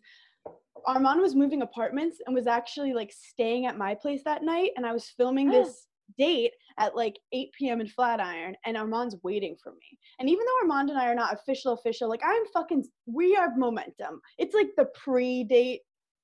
Armand 0.86 1.20
was 1.20 1.34
moving 1.34 1.62
apartments 1.62 2.18
and 2.26 2.34
was 2.34 2.46
actually 2.46 2.92
like 2.92 3.12
staying 3.12 3.66
at 3.66 3.76
my 3.78 3.94
place 3.94 4.22
that 4.24 4.42
night, 4.42 4.70
and 4.76 4.84
I 4.86 4.92
was 4.92 5.08
filming 5.16 5.50
this 5.50 5.86
date 6.18 6.52
at 6.78 6.94
like 6.94 7.18
8 7.32 7.48
p.m. 7.58 7.80
in 7.80 7.86
Flatiron, 7.88 8.54
and 8.66 8.76
Armand's 8.76 9.16
waiting 9.22 9.56
for 9.62 9.72
me. 9.72 9.98
And 10.18 10.28
even 10.28 10.44
though 10.44 10.68
Armand 10.68 10.90
and 10.90 10.98
I 10.98 11.06
are 11.08 11.14
not 11.14 11.32
official, 11.34 11.72
official, 11.72 12.08
like 12.08 12.20
I'm 12.24 12.42
fucking, 12.52 12.84
we 13.06 13.32
have 13.34 13.56
momentum. 13.56 14.20
It's 14.38 14.54
like 14.54 14.68
the 14.76 14.86
pre-date 14.94 15.80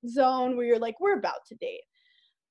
zone 0.08 0.56
where 0.56 0.66
you're 0.66 0.78
like, 0.78 1.00
we're 1.00 1.18
about 1.18 1.46
to 1.48 1.54
date. 1.56 1.80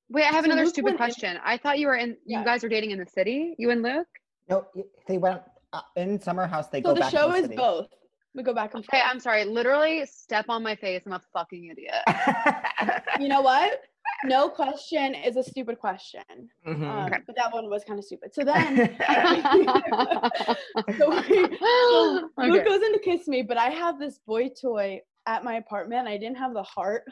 Wait, 0.09 0.23
I 0.23 0.27
have 0.27 0.43
So 0.45 0.51
another 0.51 0.63
Luke 0.65 0.73
stupid 0.73 0.85
went 0.85 0.93
in- 0.95 0.97
question. 0.97 1.39
I 1.43 1.57
thought 1.57 1.77
you 1.77 1.87
were 1.87 1.95
in. 1.95 2.17
Yeah. 2.25 2.39
You 2.39 2.45
guys 2.45 2.63
are 2.63 2.69
dating 2.69 2.91
in 2.91 2.99
the 2.99 3.05
city. 3.05 3.53
You 3.59 3.69
and 3.69 3.83
Luke. 3.83 4.07
No, 4.49 4.65
they 5.07 5.19
went 5.19 5.41
uh, 5.73 5.81
in 5.95 6.19
summer 6.19 6.47
house. 6.47 6.67
They 6.69 6.81
So 6.81 6.89
go 6.89 6.93
the 6.95 6.99
back 7.01 7.11
show 7.11 7.27
to 7.27 7.31
the 7.31 7.33
show 7.33 7.35
is 7.37 7.43
city. 7.43 7.55
both. 7.55 7.87
We 8.35 8.43
go 8.43 8.53
back 8.53 8.73
and 8.75 8.83
Okay. 8.85 9.01
I'm 9.03 9.19
sorry. 9.19 9.43
Literally, 9.45 10.05
step 10.05 10.45
on 10.49 10.61
my 10.63 10.75
face. 10.75 11.01
I'm 11.05 11.13
a 11.13 11.21
fucking 11.33 11.65
idiot. 11.67 11.95
you 13.19 13.27
know 13.27 13.41
what? 13.41 13.81
No 14.23 14.49
question 14.49 15.15
is 15.15 15.35
a 15.35 15.43
stupid 15.43 15.79
question. 15.79 16.21
Mhm. 16.65 16.87
Um, 16.89 17.05
Okay. 17.07 17.17
But 17.25 17.35
that 17.37 17.51
one 17.53 17.69
was 17.69 17.83
kind 17.83 17.97
of 17.99 18.05
stupid. 18.05 18.33
So 18.33 18.43
then 18.43 18.75
so 20.97 21.09
we, 21.09 21.57
so 21.59 22.29
Luke 22.37 22.65
goes 22.65 22.81
in 22.81 22.93
to 22.93 22.99
kiss 23.03 23.27
me, 23.27 23.41
but 23.41 23.57
I 23.57 23.69
have 23.69 23.99
this 23.99 24.19
boy 24.19 24.49
toy 24.49 25.01
at 25.25 25.43
my 25.43 25.55
apartment. 25.55 26.07
I 26.07 26.17
didn't 26.17 26.37
have 26.37 26.53
the 26.53 26.63
heart 26.63 27.03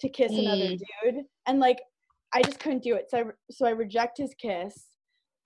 to 0.00 0.08
kiss 0.08 0.32
another 0.32 0.64
Mm. 0.64 0.78
dude, 1.04 1.24
and 1.46 1.60
like 1.60 1.78
I 2.32 2.42
just 2.42 2.58
couldn't 2.58 2.82
do 2.82 2.94
it. 2.94 3.10
So 3.10 3.18
I, 3.18 3.20
re- 3.22 3.32
so 3.50 3.66
I 3.66 3.70
reject 3.70 4.18
his 4.18 4.34
kiss, 4.34 4.86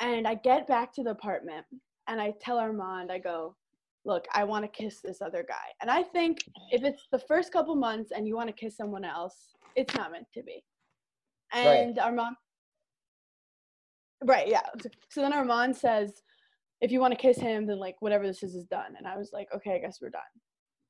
and 0.01 0.27
I 0.27 0.35
get 0.35 0.67
back 0.67 0.93
to 0.95 1.03
the 1.03 1.11
apartment, 1.11 1.67
and 2.07 2.21
I 2.21 2.33
tell 2.41 2.59
Armand, 2.59 3.13
I 3.13 3.19
go, 3.19 3.57
"Look, 4.09 4.25
I 4.35 4.43
want 4.45 4.65
to 4.65 4.83
kiss 4.83 5.01
this 5.01 5.21
other 5.23 5.45
guy." 5.57 5.69
And 5.81 5.91
I 5.99 6.03
think 6.03 6.39
if 6.77 6.83
it's 6.83 7.05
the 7.13 7.23
first 7.31 7.53
couple 7.53 7.75
months 7.77 8.11
and 8.15 8.27
you 8.27 8.35
want 8.35 8.49
to 8.49 8.61
kiss 8.63 8.77
someone 8.77 9.05
else, 9.05 9.37
it's 9.77 9.95
not 9.95 10.11
meant 10.13 10.27
to 10.35 10.43
be. 10.43 10.65
Right. 11.55 11.65
And 11.65 11.99
Armand, 11.99 12.37
right, 14.25 14.49
yeah. 14.49 14.67
So 15.11 15.21
then 15.23 15.33
Armand 15.33 15.77
says, 15.77 16.23
if 16.81 16.93
you 16.93 17.01
want 17.01 17.13
to 17.13 17.21
kiss 17.21 17.39
him, 17.39 17.67
then 17.67 17.79
like 17.79 17.97
whatever 18.01 18.27
this 18.27 18.43
is 18.43 18.55
is 18.55 18.67
done. 18.67 18.95
And 18.97 19.07
I 19.07 19.17
was 19.17 19.31
like, 19.33 19.49
okay, 19.55 19.75
I 19.75 19.79
guess 19.79 19.99
we're 20.01 20.11
done. 20.11 20.23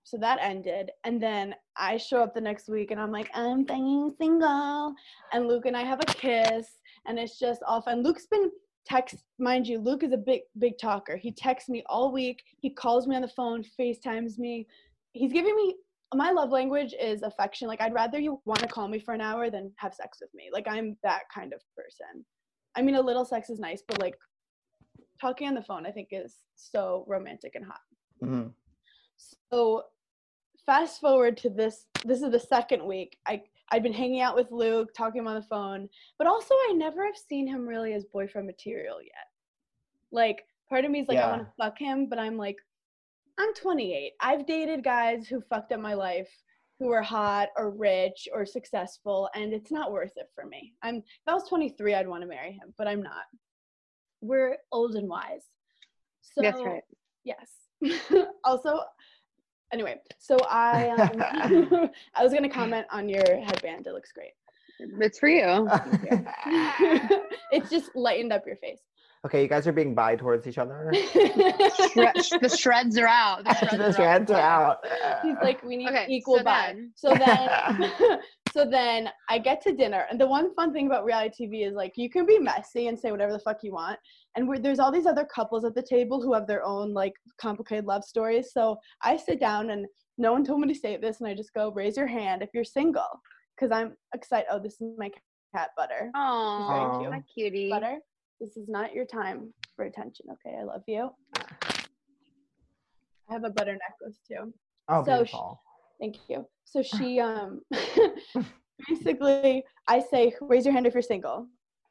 So 0.05 0.17
that 0.19 0.39
ended. 0.41 0.91
And 1.05 1.23
then 1.23 1.55
I 1.77 1.99
show 1.99 2.23
up 2.23 2.35
the 2.35 2.41
next 2.41 2.69
week 2.69 2.91
and 2.91 3.01
I'm 3.01 3.13
like, 3.13 3.31
I'm 3.35 3.67
fucking 3.67 4.15
single. 4.19 4.95
And 5.33 5.47
Luke 5.47 5.67
and 5.67 5.77
I 5.77 5.83
have 5.83 6.01
a 6.01 6.07
kiss. 6.07 6.67
And 7.07 7.19
it's 7.19 7.39
just 7.39 7.61
off. 7.67 7.85
And 7.87 8.03
Luke's 8.03 8.27
been 8.27 8.51
text, 8.89 9.17
mind 9.39 9.67
you, 9.67 9.79
Luke 9.79 10.03
is 10.03 10.13
a 10.13 10.17
big, 10.17 10.43
big 10.59 10.79
talker. 10.79 11.17
He 11.17 11.31
texts 11.31 11.69
me 11.69 11.83
all 11.87 12.13
week. 12.13 12.43
He 12.61 12.71
calls 12.71 13.07
me 13.07 13.17
on 13.17 13.23
the 13.23 13.29
phone, 13.29 13.65
FaceTimes 13.79 14.39
me. 14.39 14.67
He's 15.13 15.33
giving 15.33 15.55
me 15.57 15.77
my 16.15 16.31
love 16.31 16.51
language 16.51 16.95
is 16.99 17.23
affection. 17.23 17.69
Like 17.69 17.83
I'd 17.83 17.93
rather 17.93 18.19
you 18.19 18.41
want 18.47 18.61
to 18.61 18.67
call 18.67 18.89
me 18.89 18.99
for 18.99 19.13
an 19.13 19.21
hour 19.21 19.51
than 19.51 19.71
have 19.77 19.93
sex 19.93 20.19
with 20.23 20.31
me. 20.35 20.49
Like 20.53 20.67
I'm 20.67 20.97
that 21.03 21.23
kind 21.33 21.53
of 21.53 21.61
person. 21.77 22.25
I 22.77 22.83
mean, 22.83 22.95
a 22.95 23.01
little 23.01 23.27
sex 23.27 23.51
is 23.51 23.59
nice, 23.59 23.83
but 23.87 24.01
like 24.01 24.17
talking 25.21 25.49
on 25.49 25.55
the 25.55 25.63
phone, 25.63 25.87
I 25.87 25.91
think 25.91 26.09
is 26.13 26.37
so 26.55 27.05
romantic 27.07 27.57
and 27.57 27.65
hot. 27.65 27.81
Mhm. 28.23 28.55
So 29.53 29.85
fast 30.65 31.01
forward 31.01 31.37
to 31.39 31.51
this. 31.51 31.87
This 32.05 32.23
is 32.23 32.31
the 32.31 32.41
second 32.41 32.87
week. 32.87 33.19
I 33.27 33.43
I'd 33.71 33.83
been 33.83 33.93
hanging 33.93 34.21
out 34.21 34.35
with 34.35 34.51
Luke, 34.51 34.91
talking 34.95 35.21
him 35.21 35.29
on 35.29 35.35
the 35.35 35.43
phone, 35.43 35.89
but 36.19 36.27
also 36.27 36.55
I 36.55 36.73
never 36.75 37.05
have 37.05 37.17
seen 37.17 37.47
him 37.47 37.67
really 37.67 37.93
as 37.93 38.05
boyfriend 38.05 38.47
material 38.47 39.03
yet. 39.03 39.27
Like 40.11 40.45
part 40.69 40.85
of 40.85 40.91
me 40.91 41.01
is 41.01 41.09
like 41.09 41.19
I 41.19 41.31
want 41.31 41.43
to 41.43 41.53
fuck 41.59 41.79
him, 41.79 42.07
but 42.09 42.19
I'm 42.19 42.37
like, 42.37 42.57
I'm 43.39 43.55
28. 43.55 44.13
I've 44.21 44.47
dated 44.47 44.83
guys 44.83 45.29
who 45.29 45.41
fucked 45.41 45.73
up 45.73 45.81
my 45.81 45.95
life, 45.95 46.31
who 46.79 46.91
are 46.93 47.03
hot 47.03 47.49
or 47.57 47.71
rich 47.71 48.29
or 48.33 48.47
successful, 48.47 49.29
and 49.35 49.53
it's 49.53 49.71
not 49.71 49.93
worth 49.93 50.13
it 50.17 50.29
for 50.35 50.47
me. 50.47 50.75
I'm 50.83 50.97
if 50.97 51.05
I 51.27 51.35
was 51.35 51.49
23, 51.49 51.95
I'd 51.95 52.09
want 52.09 52.23
to 52.23 52.29
marry 52.29 52.53
him, 52.53 52.75
but 52.77 52.89
I'm 52.89 53.03
not. 53.03 53.25
We're 54.21 54.57
old 54.73 54.95
and 54.97 55.09
wise. 55.09 55.45
So 56.23 56.43
That's 56.43 56.61
right. 56.61 56.83
Yes. 57.25 57.51
also, 58.45 58.81
anyway, 59.73 60.01
so 60.19 60.37
I 60.49 60.89
um, 60.91 61.91
I 62.15 62.23
was 62.25 62.33
gonna 62.33 62.49
comment 62.49 62.87
on 62.91 63.09
your 63.09 63.25
headband. 63.41 63.87
It 63.87 63.93
looks 63.93 64.13
great. 64.13 64.33
It's 64.81 65.19
for 65.19 65.29
you. 65.29 65.69
it's 67.53 67.69
just 67.71 67.95
lightened 67.97 68.33
up 68.33 68.47
your 68.47 68.57
face. 68.57 68.79
okay, 69.27 69.43
you 69.43 69.49
guys 69.49 69.67
are 69.67 69.73
being 69.73 69.93
bi 69.95 70.15
towards 70.15 70.47
each 70.47 70.59
other. 70.59 70.93
Shred- 71.93 72.15
the 72.41 72.55
shreds 72.57 72.97
are 72.97 73.09
out. 73.09 73.45
The 73.45 73.55
shreds, 73.55 73.77
the 73.79 73.93
shreds 73.93 74.31
are 74.31 74.41
out. 74.41 74.85
He's 75.25 75.35
like, 75.43 75.63
we 75.65 75.77
need 75.77 75.89
Okay, 75.89 76.07
equal 76.09 76.39
so 76.39 76.45
buy. 76.45 76.75
then- 76.75 76.93
So 76.95 77.09
then, 77.15 78.21
so 78.53 78.65
then 78.65 79.11
I 79.29 79.39
get 79.39 79.61
to 79.63 79.73
dinner, 79.73 80.07
and 80.11 80.21
the 80.21 80.27
one 80.27 80.55
fun 80.55 80.73
thing 80.73 80.87
about 80.87 81.05
reality 81.05 81.47
TV 81.47 81.67
is 81.67 81.75
like 81.75 81.93
you 81.97 82.09
can 82.11 82.27
be 82.27 82.39
messy 82.39 82.89
and 82.89 82.99
say 82.99 83.11
whatever 83.11 83.33
the 83.33 83.39
fuck 83.41 83.59
you 83.63 83.73
want, 83.73 83.99
and 84.37 84.49
we're, 84.49 84.59
there's 84.59 84.79
all 84.79 84.91
these 84.93 85.07
other 85.07 85.25
couples 85.25 85.65
at 85.65 85.75
the 85.75 85.83
table 85.83 86.21
who 86.23 86.33
have 86.35 86.47
their 86.47 86.65
own 86.65 86.93
like 86.95 87.13
complicated 87.41 87.85
love 87.85 88.05
stories. 88.05 88.53
So 88.53 88.79
I 89.03 89.17
sit 89.17 89.41
down, 89.41 89.71
and 89.71 89.87
no 90.17 90.33
one 90.33 90.45
told 90.45 90.61
me 90.61 90.69
to 90.69 90.79
say 90.79 90.97
this, 90.97 91.21
and 91.21 91.29
I 91.29 91.35
just 91.35 91.53
go, 91.55 91.71
raise 91.73 91.97
your 91.97 92.07
hand 92.07 92.43
if 92.43 92.51
you're 92.55 92.65
single, 92.65 93.21
because 93.57 93.71
I'm 93.71 93.95
excited. 94.15 94.47
Oh, 94.51 94.59
this 94.59 94.81
is 94.81 94.93
my 94.99 95.11
cat 95.55 95.71
Butter. 95.77 96.11
Oh, 96.15 96.65
Very 96.69 96.99
cute. 96.99 97.13
hi, 97.13 97.23
cutie. 97.33 97.71
Butter, 97.71 97.99
this 98.41 98.57
is 98.57 98.69
not 98.69 98.93
your 98.95 99.05
time 99.07 99.53
for 99.77 99.85
attention. 99.87 100.27
Okay, 100.33 100.57
I 100.59 100.65
love 100.65 100.83
you. 100.87 101.11
I 103.31 103.33
have 103.35 103.45
a 103.45 103.51
butter 103.51 103.73
necklace 103.77 104.19
too. 104.27 104.53
Oh, 104.89 105.05
So 105.05 105.25
sh- 105.25 105.31
beautiful. 105.31 105.61
Thank 106.01 106.17
you. 106.29 106.47
So 106.65 106.83
she 106.83 107.19
um 107.21 107.61
basically 108.89 109.65
I 109.87 110.01
say 110.01 110.35
raise 110.41 110.65
your 110.65 110.75
hand 110.75 110.87
if 110.87 110.95
you're 110.95 111.03
single. 111.03 111.47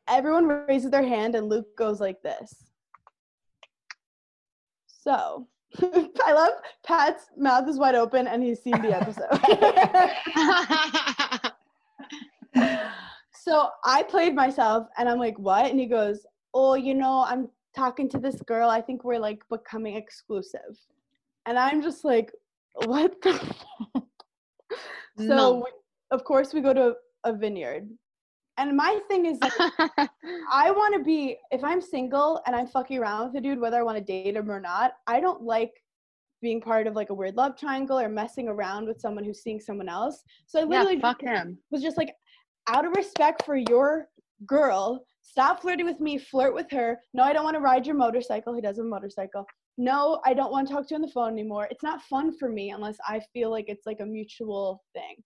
Everyone 0.08 0.48
raises 0.48 0.92
their 0.92 1.04
hand 1.04 1.36
and 1.36 1.50
Luke 1.50 1.76
goes 1.78 2.00
like 2.00 2.22
this. 2.22 2.54
So 4.86 5.48
I 5.82 6.34
love 6.34 6.54
Pat's 6.86 7.26
mouth 7.38 7.68
is 7.68 7.78
wide 7.78 7.96
open 7.96 8.28
and 8.28 8.42
he's 8.42 8.62
seen 8.62 8.82
the 8.82 8.96
episode. 8.96 9.28
so 13.34 13.70
I 13.84 14.04
played 14.04 14.34
myself 14.34 14.88
and 14.98 15.10
I'm 15.10 15.20
like, 15.20 15.38
what? 15.38 15.70
And 15.70 15.80
he 15.80 15.86
goes, 15.86 16.26
Oh, 16.54 16.76
you 16.76 16.94
know, 16.94 17.26
I'm 17.28 17.50
talking 17.76 18.10
to 18.10 18.18
this 18.18 18.42
girl. 18.44 18.70
I 18.70 18.82
think 18.82 19.04
we're 19.04 19.20
like 19.20 19.42
becoming 19.50 19.96
exclusive. 19.96 20.78
And 21.46 21.58
I'm 21.58 21.82
just 21.82 22.04
like, 22.04 22.32
what 22.86 23.22
the? 23.22 23.34
So 25.18 25.24
No. 25.36 25.66
Of 26.12 26.24
course 26.24 26.54
we 26.54 26.62
go 26.62 26.74
to 26.74 26.96
a 27.24 27.34
vineyard. 27.34 27.88
And 28.60 28.76
my 28.76 29.00
thing 29.08 29.26
is 29.28 29.38
like, 29.40 29.54
I 30.52 30.72
want 30.72 30.96
to 30.96 31.04
be 31.04 31.38
if 31.52 31.64
I'm 31.64 31.80
single 31.80 32.42
and 32.48 32.56
I'm 32.56 32.68
fucking 32.68 32.98
around 32.98 33.28
with 33.28 33.38
a 33.38 33.42
dude, 33.42 33.60
whether 33.60 33.78
I 33.78 33.84
want 33.84 33.98
to 33.98 34.04
date 34.04 34.36
him 34.36 34.50
or 34.50 34.60
not. 34.60 34.94
I 35.06 35.20
don't 35.20 35.44
like 35.44 35.72
being 36.42 36.62
part 36.62 36.88
of 36.88 36.96
like 36.96 37.10
a 37.10 37.14
weird 37.14 37.36
love 37.36 37.58
triangle 37.58 38.00
or 38.00 38.10
messing 38.10 38.48
around 38.48 38.88
with 38.88 39.00
someone 39.00 39.24
who's 39.24 39.44
seeing 39.44 39.60
someone 39.60 39.90
else. 39.90 40.24
So 40.48 40.60
I 40.60 40.64
yeah, 40.64 40.68
literally 40.70 41.00
fuck 41.00 41.22
him. 41.22 41.58
was 41.72 41.84
just 41.84 41.98
like, 41.98 42.14
out 42.68 42.86
of 42.86 42.96
respect 42.96 43.46
for 43.46 43.56
your 43.56 44.08
girl, 44.46 45.06
stop 45.22 45.62
flirting 45.62 45.86
with 45.86 46.00
me, 46.00 46.18
flirt 46.18 46.54
with 46.54 46.70
her. 46.72 47.00
No, 47.14 47.24
I 47.24 47.34
don't 47.34 47.44
want 47.44 47.56
to 47.56 47.62
ride 47.62 47.86
your 47.86 47.96
motorcycle. 47.96 48.54
He 48.54 48.62
does 48.62 48.78
have 48.78 48.86
a 48.86 48.90
motorcycle. 48.90 49.46
No, 49.78 50.20
I 50.26 50.34
don't 50.34 50.52
want 50.52 50.68
to 50.68 50.74
talk 50.74 50.88
to 50.88 50.94
you 50.94 50.96
on 50.96 51.02
the 51.02 51.08
phone 51.08 51.32
anymore. 51.32 51.68
It's 51.70 51.84
not 51.84 52.02
fun 52.04 52.36
for 52.38 52.50
me 52.50 52.72
unless 52.72 52.98
I 53.08 53.22
feel 53.34 53.52
like 53.52 53.66
it's 53.68 53.86
like 53.86 54.00
a 54.02 54.06
mutual 54.06 54.84
thing. 54.94 55.24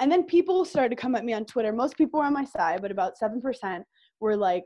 And 0.00 0.10
then 0.10 0.22
people 0.24 0.64
started 0.64 0.90
to 0.90 0.96
come 0.96 1.14
at 1.16 1.24
me 1.24 1.32
on 1.32 1.44
Twitter. 1.44 1.72
Most 1.72 1.96
people 1.96 2.20
were 2.20 2.26
on 2.26 2.32
my 2.32 2.44
side, 2.44 2.80
but 2.82 2.90
about 2.90 3.14
7% 3.20 3.82
were 4.20 4.36
like, 4.36 4.64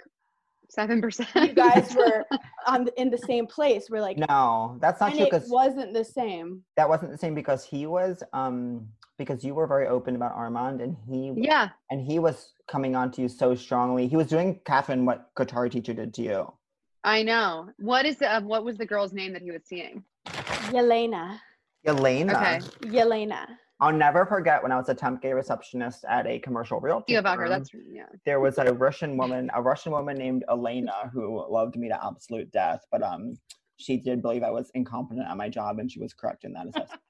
Seven 0.71 1.03
percent. 1.03 1.29
you 1.35 1.53
guys 1.53 1.95
were 1.97 2.25
on 2.67 2.85
the, 2.87 2.99
in 2.99 3.11
the 3.11 3.19
same 3.19 3.47
place. 3.47 3.89
We're 3.91 4.01
like, 4.01 4.17
No, 4.17 4.79
that's 4.81 5.01
not 5.03 5.11
and 5.11 5.19
true 5.19 5.27
it 5.27 5.31
because 5.31 5.51
wasn't 5.51 5.93
the 5.93 6.05
same. 6.05 6.63
that 6.79 6.89
wasn't 6.89 7.11
the 7.13 7.19
same 7.19 7.35
because 7.35 7.63
he 7.63 7.85
was 7.87 8.23
um 8.33 8.87
because 9.19 9.45
you 9.45 9.53
were 9.55 9.67
very 9.67 9.87
open 9.87 10.17
about 10.17 10.33
Armand 10.33 10.81
and 10.81 10.97
he 11.07 11.33
Yeah. 11.37 11.69
and 11.91 12.01
he 12.01 12.19
was 12.19 12.55
coming 12.69 12.97
on 12.97 13.11
to 13.11 13.21
you 13.21 13.29
so 13.29 13.55
strongly. 13.55 14.09
He 14.09 14.17
was 14.17 14.29
doing 14.29 14.61
Catherine 14.65 15.05
what 15.05 15.29
guitar 15.37 15.69
teacher 15.69 15.93
did 15.93 16.15
to 16.15 16.23
you. 16.23 16.53
I 17.05 17.23
know. 17.23 17.69
What 17.79 18.07
is 18.07 18.17
the 18.17 18.33
uh, 18.37 18.41
what 18.41 18.65
was 18.65 18.79
the 18.79 18.87
girl's 18.87 19.13
name 19.13 19.35
that 19.35 19.43
he 19.43 19.51
was 19.51 19.63
seeing? 19.67 20.05
Yelena. 20.71 21.39
Elena. 21.85 22.33
Okay. 22.33 22.59
Yelena. 22.89 23.47
I'll 23.83 23.93
never 23.93 24.25
forget 24.25 24.63
when 24.63 24.71
I 24.71 24.77
was 24.77 24.89
a 24.89 24.95
temp 24.95 25.23
gay 25.23 25.33
receptionist 25.33 26.05
at 26.09 26.25
a 26.25 26.39
commercial 26.39 26.79
realty. 26.79 27.17
About 27.17 27.39
her. 27.39 27.49
That's 27.49 27.71
yeah. 27.91 28.05
there 28.25 28.39
was 28.39 28.59
a 28.59 28.73
Russian 28.73 29.17
woman, 29.17 29.51
a 29.55 29.61
Russian 29.61 29.91
woman 29.91 30.17
named 30.17 30.45
Elena 30.49 31.11
who 31.13 31.45
loved 31.51 31.75
me 31.75 31.89
to 31.89 32.07
absolute 32.07 32.53
death, 32.53 32.85
but 32.93 33.03
um, 33.03 33.37
she 33.79 33.97
did 33.97 34.23
believe 34.23 34.45
I 34.45 34.53
was 34.53 34.71
incompetent 34.75 35.27
at 35.29 35.37
my 35.37 35.49
job, 35.49 35.81
and 35.81 35.91
she 35.91 35.99
was 35.99 36.15
correct 36.15 36.45
in 36.45 36.53
that 36.53 36.69
assessment. 36.69 37.01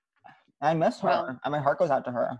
I 0.60 0.74
miss 0.74 0.98
her, 1.02 1.08
Well. 1.08 1.40
and 1.44 1.52
my 1.52 1.60
heart 1.60 1.78
goes 1.78 1.90
out 1.90 2.04
to 2.06 2.10
her. 2.10 2.36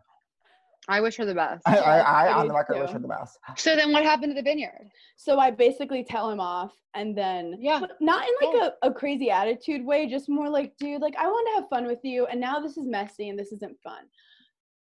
I 0.89 1.01
wish 1.03 1.17
her 1.17 1.27
the 1.27 1.35
best. 1.35 1.63
I, 1.67 1.79
I, 1.79 1.99
I, 1.99 2.27
I 2.29 2.33
on 2.33 2.49
the 2.49 2.55
record, 2.55 2.79
wish 2.81 2.91
her 2.93 2.99
the 2.99 3.09
best. 3.09 3.39
So 3.57 3.77
then 3.77 3.93
what 3.93 4.05
happened 4.05 4.31
to 4.31 4.35
the 4.35 4.43
vineyard? 4.43 4.89
So 5.17 5.39
I 5.39 5.51
basically 5.51 6.03
tell 6.03 6.31
him 6.31 6.41
off 6.41 6.73
and 6.95 7.17
then 7.17 7.57
Yeah. 7.61 7.81
not 8.01 8.27
in 8.27 8.35
like 8.49 8.55
Yeah. 8.55 8.69
a, 8.83 8.89
a 8.89 8.93
crazy 8.95 9.31
attitude 9.31 9.85
way, 9.85 10.07
just 10.07 10.29
more 10.31 10.49
like, 10.49 10.73
dude, 10.79 11.03
like 11.03 11.15
I 11.17 11.27
want 11.27 11.47
to 11.49 11.61
have 11.61 11.69
fun 11.69 11.87
with 11.87 11.99
you 12.05 12.27
and 12.27 12.41
now 12.41 12.59
this 12.59 12.79
is 12.79 12.87
messy 12.87 13.29
and 13.29 13.39
this 13.39 13.53
isn't 13.53 13.77
fun. 13.83 14.05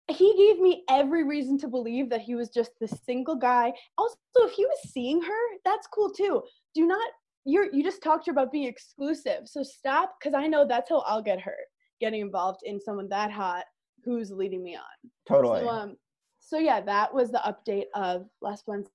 He 0.07 0.35
gave 0.35 0.59
me 0.59 0.83
every 0.89 1.23
reason 1.23 1.57
to 1.59 1.67
believe 1.67 2.09
that 2.09 2.21
he 2.21 2.33
was 2.35 2.49
just 2.49 2.71
the 2.81 2.87
single 2.87 3.35
guy. 3.35 3.71
Also, 3.97 4.15
if 4.37 4.51
he 4.51 4.65
was 4.65 4.79
seeing 4.91 5.21
her, 5.21 5.57
that's 5.63 5.87
cool 5.87 6.11
too. 6.11 6.41
Do 6.73 6.87
not 6.87 7.07
you're 7.45 7.73
you 7.73 7.83
just 7.83 8.03
talked 8.03 8.25
to 8.25 8.31
her 8.31 8.33
about 8.33 8.51
being 8.51 8.67
exclusive. 8.67 9.41
So 9.45 9.61
stop 9.63 10.15
because 10.19 10.33
I 10.33 10.47
know 10.47 10.65
that's 10.67 10.89
how 10.89 10.99
I'll 11.01 11.21
get 11.21 11.39
hurt, 11.41 11.55
getting 11.99 12.21
involved 12.21 12.61
in 12.63 12.79
someone 12.81 13.07
that 13.09 13.31
hot 13.31 13.65
who's 14.03 14.31
leading 14.31 14.63
me 14.63 14.75
on. 14.75 15.11
Totally. 15.27 15.61
So 15.61 15.69
um 15.69 15.97
so 16.39 16.57
yeah, 16.57 16.81
that 16.81 17.13
was 17.13 17.31
the 17.31 17.41
update 17.45 17.85
of 17.95 18.27
last 18.41 18.65
Wednesday's 18.67 18.91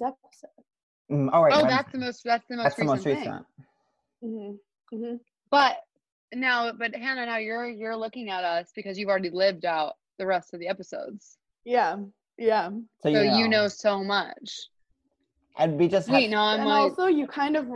episode. 0.00 0.50
Mm, 1.10 1.30
all 1.32 1.42
right. 1.42 1.52
Oh, 1.54 1.66
that's 1.66 1.90
the 1.92 1.98
most 1.98 2.22
that's 2.24 2.46
the 2.48 2.56
most 2.56 2.64
that's 2.64 2.76
the 2.76 2.82
recent 2.82 2.96
most 2.96 3.04
thing. 3.04 3.16
recent. 3.18 3.46
Mm-hmm. 4.24 4.96
Mm-hmm. 4.96 5.16
But 5.50 5.78
now, 6.34 6.72
but 6.72 6.94
Hannah, 6.94 7.26
now 7.26 7.38
you're 7.38 7.68
you're 7.68 7.96
looking 7.96 8.30
at 8.30 8.44
us 8.44 8.70
because 8.74 8.98
you've 8.98 9.08
already 9.08 9.30
lived 9.30 9.64
out 9.64 9.94
the 10.18 10.26
rest 10.26 10.54
of 10.54 10.60
the 10.60 10.68
episodes, 10.68 11.38
Yeah. 11.64 11.96
Yeah. 12.38 12.70
So, 12.70 12.80
so 13.02 13.08
you, 13.08 13.24
know. 13.30 13.38
you 13.38 13.48
know 13.48 13.68
so 13.68 14.02
much. 14.02 14.68
And 15.58 15.78
we 15.78 15.88
just 15.88 16.08
Wait, 16.08 16.22
had, 16.22 16.30
no, 16.30 16.38
I'm 16.40 16.60
and 16.60 16.68
like, 16.68 16.80
also 16.80 17.06
you 17.06 17.26
kind 17.26 17.56
of 17.56 17.66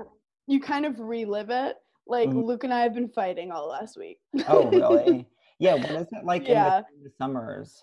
you 0.47 0.61
kind 0.61 0.87
of 0.87 0.99
relive 1.01 1.51
it. 1.51 1.77
Like 2.07 2.29
Mhm. 2.29 2.45
Luke 2.45 2.65
and 2.65 2.73
I 2.73 2.81
have 2.81 2.95
been 2.95 3.09
fighting 3.09 3.51
all 3.51 3.69
last 3.69 3.99
week. 3.99 4.19
Oh, 4.49 4.71
really? 4.71 5.27
yeah. 5.59 5.75
What 5.75 5.91
is 5.91 6.07
it 6.13 6.25
like 6.25 6.47
Yeah. 6.49 6.79
in 6.79 7.03
the, 7.03 7.09
the 7.09 7.15
summers? 7.17 7.83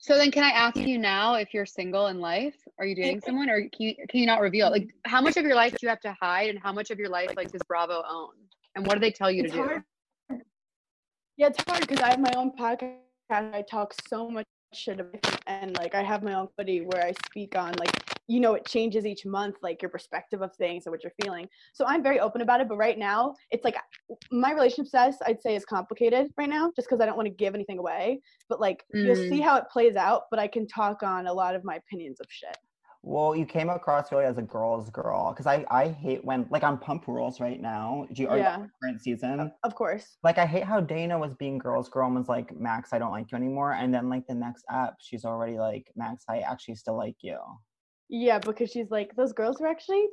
so 0.00 0.16
then 0.16 0.30
can 0.30 0.44
I 0.44 0.50
ask 0.50 0.76
you 0.76 0.96
now 0.96 1.34
if 1.34 1.52
you're 1.52 1.66
single 1.66 2.06
in 2.06 2.20
life? 2.20 2.54
Are 2.78 2.86
you 2.86 2.94
dating 2.94 3.20
someone, 3.20 3.50
or 3.50 3.60
can 3.62 3.70
you 3.80 3.94
can 4.08 4.20
you 4.20 4.26
not 4.26 4.40
reveal? 4.40 4.70
Like, 4.70 4.88
how 5.04 5.20
much 5.20 5.36
of 5.36 5.44
your 5.44 5.56
life 5.56 5.72
do 5.72 5.78
you 5.82 5.88
have 5.88 6.00
to 6.00 6.16
hide, 6.20 6.50
and 6.50 6.58
how 6.58 6.72
much 6.72 6.90
of 6.90 6.98
your 6.98 7.08
life 7.08 7.32
like 7.36 7.50
does 7.50 7.62
Bravo 7.66 8.02
own? 8.08 8.34
And 8.76 8.86
what 8.86 8.94
do 8.94 9.00
they 9.00 9.10
tell 9.10 9.30
you 9.30 9.42
it's 9.44 9.52
to 9.54 9.82
do? 10.30 10.40
Yeah, 11.36 11.48
it's 11.48 11.62
hard 11.68 11.80
because 11.80 12.00
I 12.00 12.10
have 12.10 12.20
my 12.20 12.32
own 12.36 12.52
podcast. 12.52 12.98
I 13.30 13.64
talk 13.68 13.92
so 14.08 14.30
much 14.30 14.46
shit 14.72 15.00
about 15.00 15.14
it, 15.14 15.40
and 15.46 15.76
like 15.76 15.94
I 15.94 16.02
have 16.02 16.22
my 16.22 16.34
own 16.34 16.48
buddy 16.56 16.80
where 16.80 17.04
I 17.04 17.12
speak 17.26 17.56
on 17.56 17.72
like 17.74 17.90
you 18.28 18.40
know 18.40 18.54
it 18.54 18.64
changes 18.66 19.06
each 19.06 19.26
month 19.26 19.56
like 19.62 19.82
your 19.82 19.88
perspective 19.88 20.42
of 20.42 20.54
things 20.54 20.86
and 20.86 20.92
what 20.92 21.02
you're 21.02 21.12
feeling. 21.22 21.48
So 21.72 21.84
I'm 21.86 22.02
very 22.02 22.20
open 22.20 22.42
about 22.42 22.60
it. 22.60 22.68
But 22.68 22.76
right 22.76 22.98
now 22.98 23.34
it's 23.50 23.64
like 23.64 23.76
my 24.30 24.52
relationship 24.52 24.86
status 24.86 25.16
I'd 25.26 25.42
say 25.42 25.56
is 25.56 25.64
complicated 25.64 26.30
right 26.36 26.48
now 26.48 26.70
just 26.76 26.88
because 26.88 27.00
I 27.00 27.06
don't 27.06 27.16
want 27.16 27.26
to 27.26 27.34
give 27.34 27.54
anything 27.54 27.78
away. 27.78 28.20
But 28.48 28.60
like 28.60 28.84
you'll 28.92 29.16
see 29.16 29.40
mm. 29.40 29.42
how 29.42 29.56
it 29.56 29.64
plays 29.72 29.96
out. 29.96 30.24
But 30.30 30.38
I 30.38 30.46
can 30.46 30.68
talk 30.68 31.02
on 31.02 31.26
a 31.26 31.32
lot 31.32 31.54
of 31.54 31.64
my 31.64 31.76
opinions 31.76 32.20
of 32.20 32.26
shit. 32.28 32.56
Well, 33.02 33.36
you 33.36 33.46
came 33.46 33.68
across 33.70 34.10
really 34.10 34.24
as 34.24 34.38
a 34.38 34.42
girl's 34.42 34.90
girl 34.90 35.32
because 35.32 35.46
I, 35.46 35.64
I 35.70 35.88
hate 35.88 36.24
when 36.24 36.46
like 36.50 36.64
on 36.64 36.78
Pump 36.78 37.06
Rules 37.06 37.40
right 37.40 37.60
now. 37.60 38.06
Do 38.12 38.22
you 38.22 38.28
are 38.28 38.36
Yeah. 38.36 38.58
the 38.58 38.70
current 38.82 39.00
season? 39.00 39.52
Of 39.62 39.74
course. 39.74 40.18
Like 40.24 40.36
I 40.36 40.44
hate 40.44 40.64
how 40.64 40.80
Dayna 40.80 41.18
was 41.18 41.34
being 41.34 41.58
girl's 41.58 41.88
girl 41.88 42.08
and 42.08 42.16
was 42.16 42.28
like, 42.28 42.54
Max, 42.58 42.92
I 42.92 42.98
don't 42.98 43.12
like 43.12 43.30
you 43.30 43.38
anymore. 43.38 43.72
And 43.72 43.94
then 43.94 44.10
like 44.10 44.26
the 44.26 44.34
next 44.34 44.64
app, 44.68 44.96
she's 45.00 45.24
already 45.24 45.56
like, 45.56 45.90
Max, 45.94 46.24
I 46.28 46.40
actually 46.40 46.74
still 46.74 46.96
like 46.96 47.16
you. 47.22 47.38
Yeah, 48.08 48.38
because 48.38 48.70
she's 48.70 48.90
like 48.90 49.14
those 49.16 49.32
girls 49.32 49.60
were 49.60 49.66
actually 49.66 50.06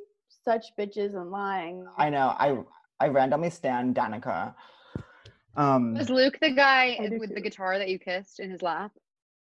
such 0.44 0.66
bitches 0.78 1.14
and 1.14 1.30
lying. 1.30 1.86
I 1.96 2.10
know. 2.10 2.34
I 2.38 2.58
I 3.00 3.08
randomly 3.08 3.50
stand 3.50 3.94
Danica. 3.94 4.54
Um 5.56 5.94
Was 5.94 6.10
Luke 6.10 6.38
the 6.40 6.50
guy 6.50 6.96
I 7.00 7.08
do 7.08 7.18
with 7.18 7.34
the 7.34 7.40
guitar 7.40 7.78
that 7.78 7.88
you 7.88 7.98
kissed 7.98 8.40
in 8.40 8.50
his 8.50 8.62
lap? 8.62 8.92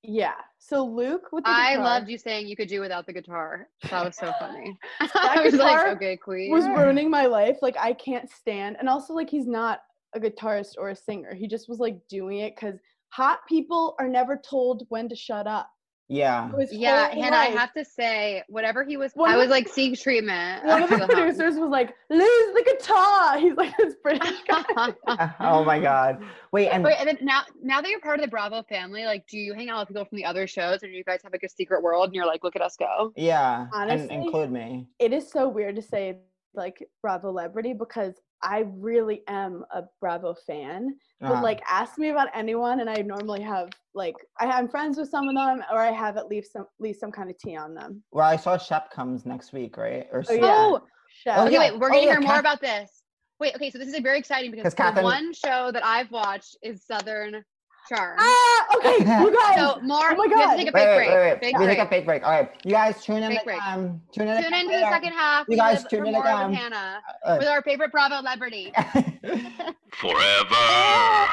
Yeah. 0.07 0.35
So 0.59 0.85
Luke 0.85 1.29
with 1.33 1.45
the 1.45 1.51
I 1.51 1.73
guitar 1.73 1.85
loved 1.85 2.09
you 2.09 2.19
saying 2.19 2.47
you 2.47 2.57
could 2.57 2.69
do 2.69 2.81
without 2.81 3.07
the 3.07 3.13
guitar. 3.13 3.69
That 3.91 4.05
was 4.05 4.17
so 4.17 4.33
funny. 4.39 4.79
I 5.01 5.41
was 5.43 5.55
like, 5.55 5.97
okay, 5.97 6.17
queen. 6.17 6.51
was 6.51 6.67
ruining 6.67 7.11
my 7.11 7.27
life. 7.27 7.59
Like 7.63 7.77
I 7.79 7.95
can't 7.95 8.31
stand, 8.31 8.77
and 8.79 8.89
also 8.89 9.15
like 9.15 9.31
he's 9.31 9.47
not 9.47 9.81
a 10.15 10.21
guitarist 10.21 10.75
or 10.79 10.91
a 10.91 10.97
singer. 10.97 11.35
He 11.35 11.49
just 11.49 11.69
was 11.69 11.79
like 11.79 11.97
doing 12.09 12.39
it 12.39 12.55
because 12.55 12.79
hot 13.09 13.41
people 13.49 13.95
are 13.99 14.09
never 14.09 14.37
told 14.37 14.85
when 14.91 15.09
to 15.09 15.17
shut 15.17 15.47
up. 15.47 15.71
Yeah. 16.09 16.51
Yeah, 16.71 17.09
and 17.13 17.35
I 17.35 17.47
have 17.47 17.73
to 17.75 17.85
say, 17.85 18.43
whatever 18.49 18.85
he 18.85 18.97
was, 18.97 19.13
One 19.15 19.31
I 19.31 19.37
was 19.37 19.49
like 19.49 19.69
seeing 19.69 19.95
treatment. 19.97 20.65
one 20.65 20.83
of 20.83 20.91
the 20.91 20.97
the 21.07 21.07
producers 21.07 21.57
was 21.57 21.71
like, 21.71 21.95
"Lose 22.11 22.55
the 22.55 22.63
guitar." 22.65 23.39
He's 23.45 23.55
like 23.55 23.75
this 23.79 23.95
British 24.03 24.43
guy. 24.47 24.95
oh 25.41 25.65
my 25.65 25.79
god. 25.81 26.23
Wait, 26.53 26.69
and 26.69 26.85
Wait, 26.85 26.97
and 26.99 27.09
then 27.09 27.19
now, 27.23 27.43
now 27.63 27.81
that 27.81 27.89
you're 27.91 28.01
part 28.01 28.19
of 28.19 28.25
the 28.25 28.31
Bravo 28.31 28.63
family, 28.65 29.05
like, 29.05 29.27
do 29.27 29.39
you 29.39 29.55
hang 29.55 29.71
out 29.71 29.81
with 29.81 29.89
people 29.89 30.05
from 30.05 30.17
the 30.17 30.25
other 30.25 30.47
shows, 30.47 30.83
or 30.83 30.89
do 30.89 30.93
you 30.93 31.05
guys 31.05 31.21
have 31.23 31.33
like 31.33 31.43
a 31.43 31.49
secret 31.49 31.83
world, 31.83 32.07
and 32.07 32.15
you're 32.15 32.27
like, 32.27 32.45
look 32.45 32.55
at 32.57 32.63
us 32.63 32.77
go? 32.77 33.13
yeah, 33.17 33.67
Honestly, 33.73 34.15
and 34.15 34.25
include 34.25 34.53
me. 34.53 34.87
it 34.99 35.13
is 35.13 35.31
so 35.31 35.49
weird 35.49 35.77
to 35.77 35.83
say 35.83 36.19
like 36.55 36.87
Bravo 37.03 37.29
celebrity 37.29 37.73
because 37.73 38.15
I 38.43 38.65
really 38.77 39.23
am 39.29 39.65
a 39.73 39.85
Bravo 40.01 40.35
fan. 40.47 40.97
But 41.21 41.33
Uh-huh. 41.33 41.43
like, 41.43 41.63
ask 41.69 41.99
me 41.99 42.11
about 42.11 42.29
anyone, 42.35 42.81
and 42.81 42.91
I 42.91 42.97
normally 42.97 43.41
have 43.43 43.71
like 43.95 44.15
I, 44.41 44.47
I'm 44.51 44.69
friends 44.69 44.99
with 44.99 45.09
some 45.09 45.29
of 45.29 45.35
them, 45.35 45.63
or 45.71 45.79
I 45.79 45.91
have 45.93 46.17
at 46.17 46.27
least 46.27 46.53
some 46.53 46.63
at 46.63 46.69
least 46.81 47.01
some 47.01 47.13
kind 47.13 47.31
of 47.31 47.39
tea 47.39 47.57
on 47.57 47.75
them. 47.75 48.03
well, 48.13 48.27
I 48.27 48.37
saw 48.37 48.57
Shep 48.59 48.91
comes 48.91 49.25
next 49.25 49.53
week, 49.53 49.77
right? 49.77 50.07
Or 50.13 50.19
Oh, 50.21 50.23
so- 50.23 50.35
yeah. 50.35 50.55
Oh, 50.57 50.81
Chef. 51.09 51.39
Oh, 51.39 51.43
okay, 51.45 51.53
yeah. 51.53 51.59
wait, 51.61 51.79
we're 51.79 51.87
Oh, 51.89 51.91
gonna 51.91 52.03
yeah, 52.03 52.11
hear 52.13 52.21
more 52.21 52.39
about 52.41 52.61
this. 52.61 53.03
Wait, 53.41 53.55
okay, 53.55 53.71
so 53.71 53.79
this 53.79 53.89
is 53.89 53.99
very 54.01 54.19
exciting 54.19 54.51
because 54.51 54.73
the 54.73 54.77
Catherine- 54.77 55.05
one 55.05 55.33
show 55.33 55.71
that 55.73 55.85
I've 55.85 56.11
watched 56.11 56.57
is 56.63 56.85
Southern 56.85 57.45
Charm. 57.89 58.17
Ah, 58.19 58.67
okay, 58.77 58.97
you 58.99 59.05
guys. 59.05 59.57
So 59.57 59.81
more. 59.83 60.13
Oh 60.13 60.17
my 60.17 60.25
We 60.27 60.31
have 60.31 60.39
God. 60.39 60.51
to 60.53 60.57
take 60.59 60.69
a 60.69 60.73
big 60.73 60.75
wait, 60.75 60.97
break. 60.97 61.09
wait, 61.11 61.31
wait. 61.33 61.41
Big 61.41 61.59
we 61.59 61.65
break. 61.67 61.79
take 61.79 61.87
a 61.87 61.91
fake 61.91 62.05
break. 62.07 62.23
All 62.25 62.31
right, 62.31 62.51
you 62.65 62.71
guys 62.71 63.05
tune 63.05 63.23
in. 63.23 63.31
Fake 63.31 63.45
break. 63.45 63.63
Um, 63.63 64.01
tune 64.13 64.29
in. 64.29 64.43
Tune 64.43 64.55
into 64.55 64.73
the 64.73 64.91
second 64.91 65.13
half. 65.13 65.47
You 65.49 65.57
guys 65.57 65.85
tune 65.85 66.07
in 66.07 66.13
more 66.15 66.23
again. 66.25 66.51
with 66.51 66.59
Hannah 66.59 67.01
Uh, 67.25 67.37
with 67.39 67.49
our 67.49 67.63
favorite 67.63 67.93
Bravo 67.93 68.17
celebrity. 68.17 68.73
Forever. 69.93 71.29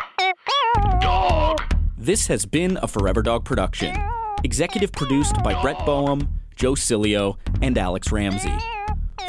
Dog. 1.00 1.62
This 1.98 2.28
has 2.28 2.46
been 2.46 2.78
a 2.82 2.88
Forever 2.88 3.22
Dog 3.22 3.46
production. 3.46 3.96
Executive 4.44 4.92
produced 4.92 5.36
by 5.44 5.60
Brett 5.62 5.78
Boehm, 5.86 6.28
Joe 6.56 6.74
Cilio, 6.74 7.38
and 7.62 7.78
Alex 7.78 8.12
Ramsey. 8.12 8.54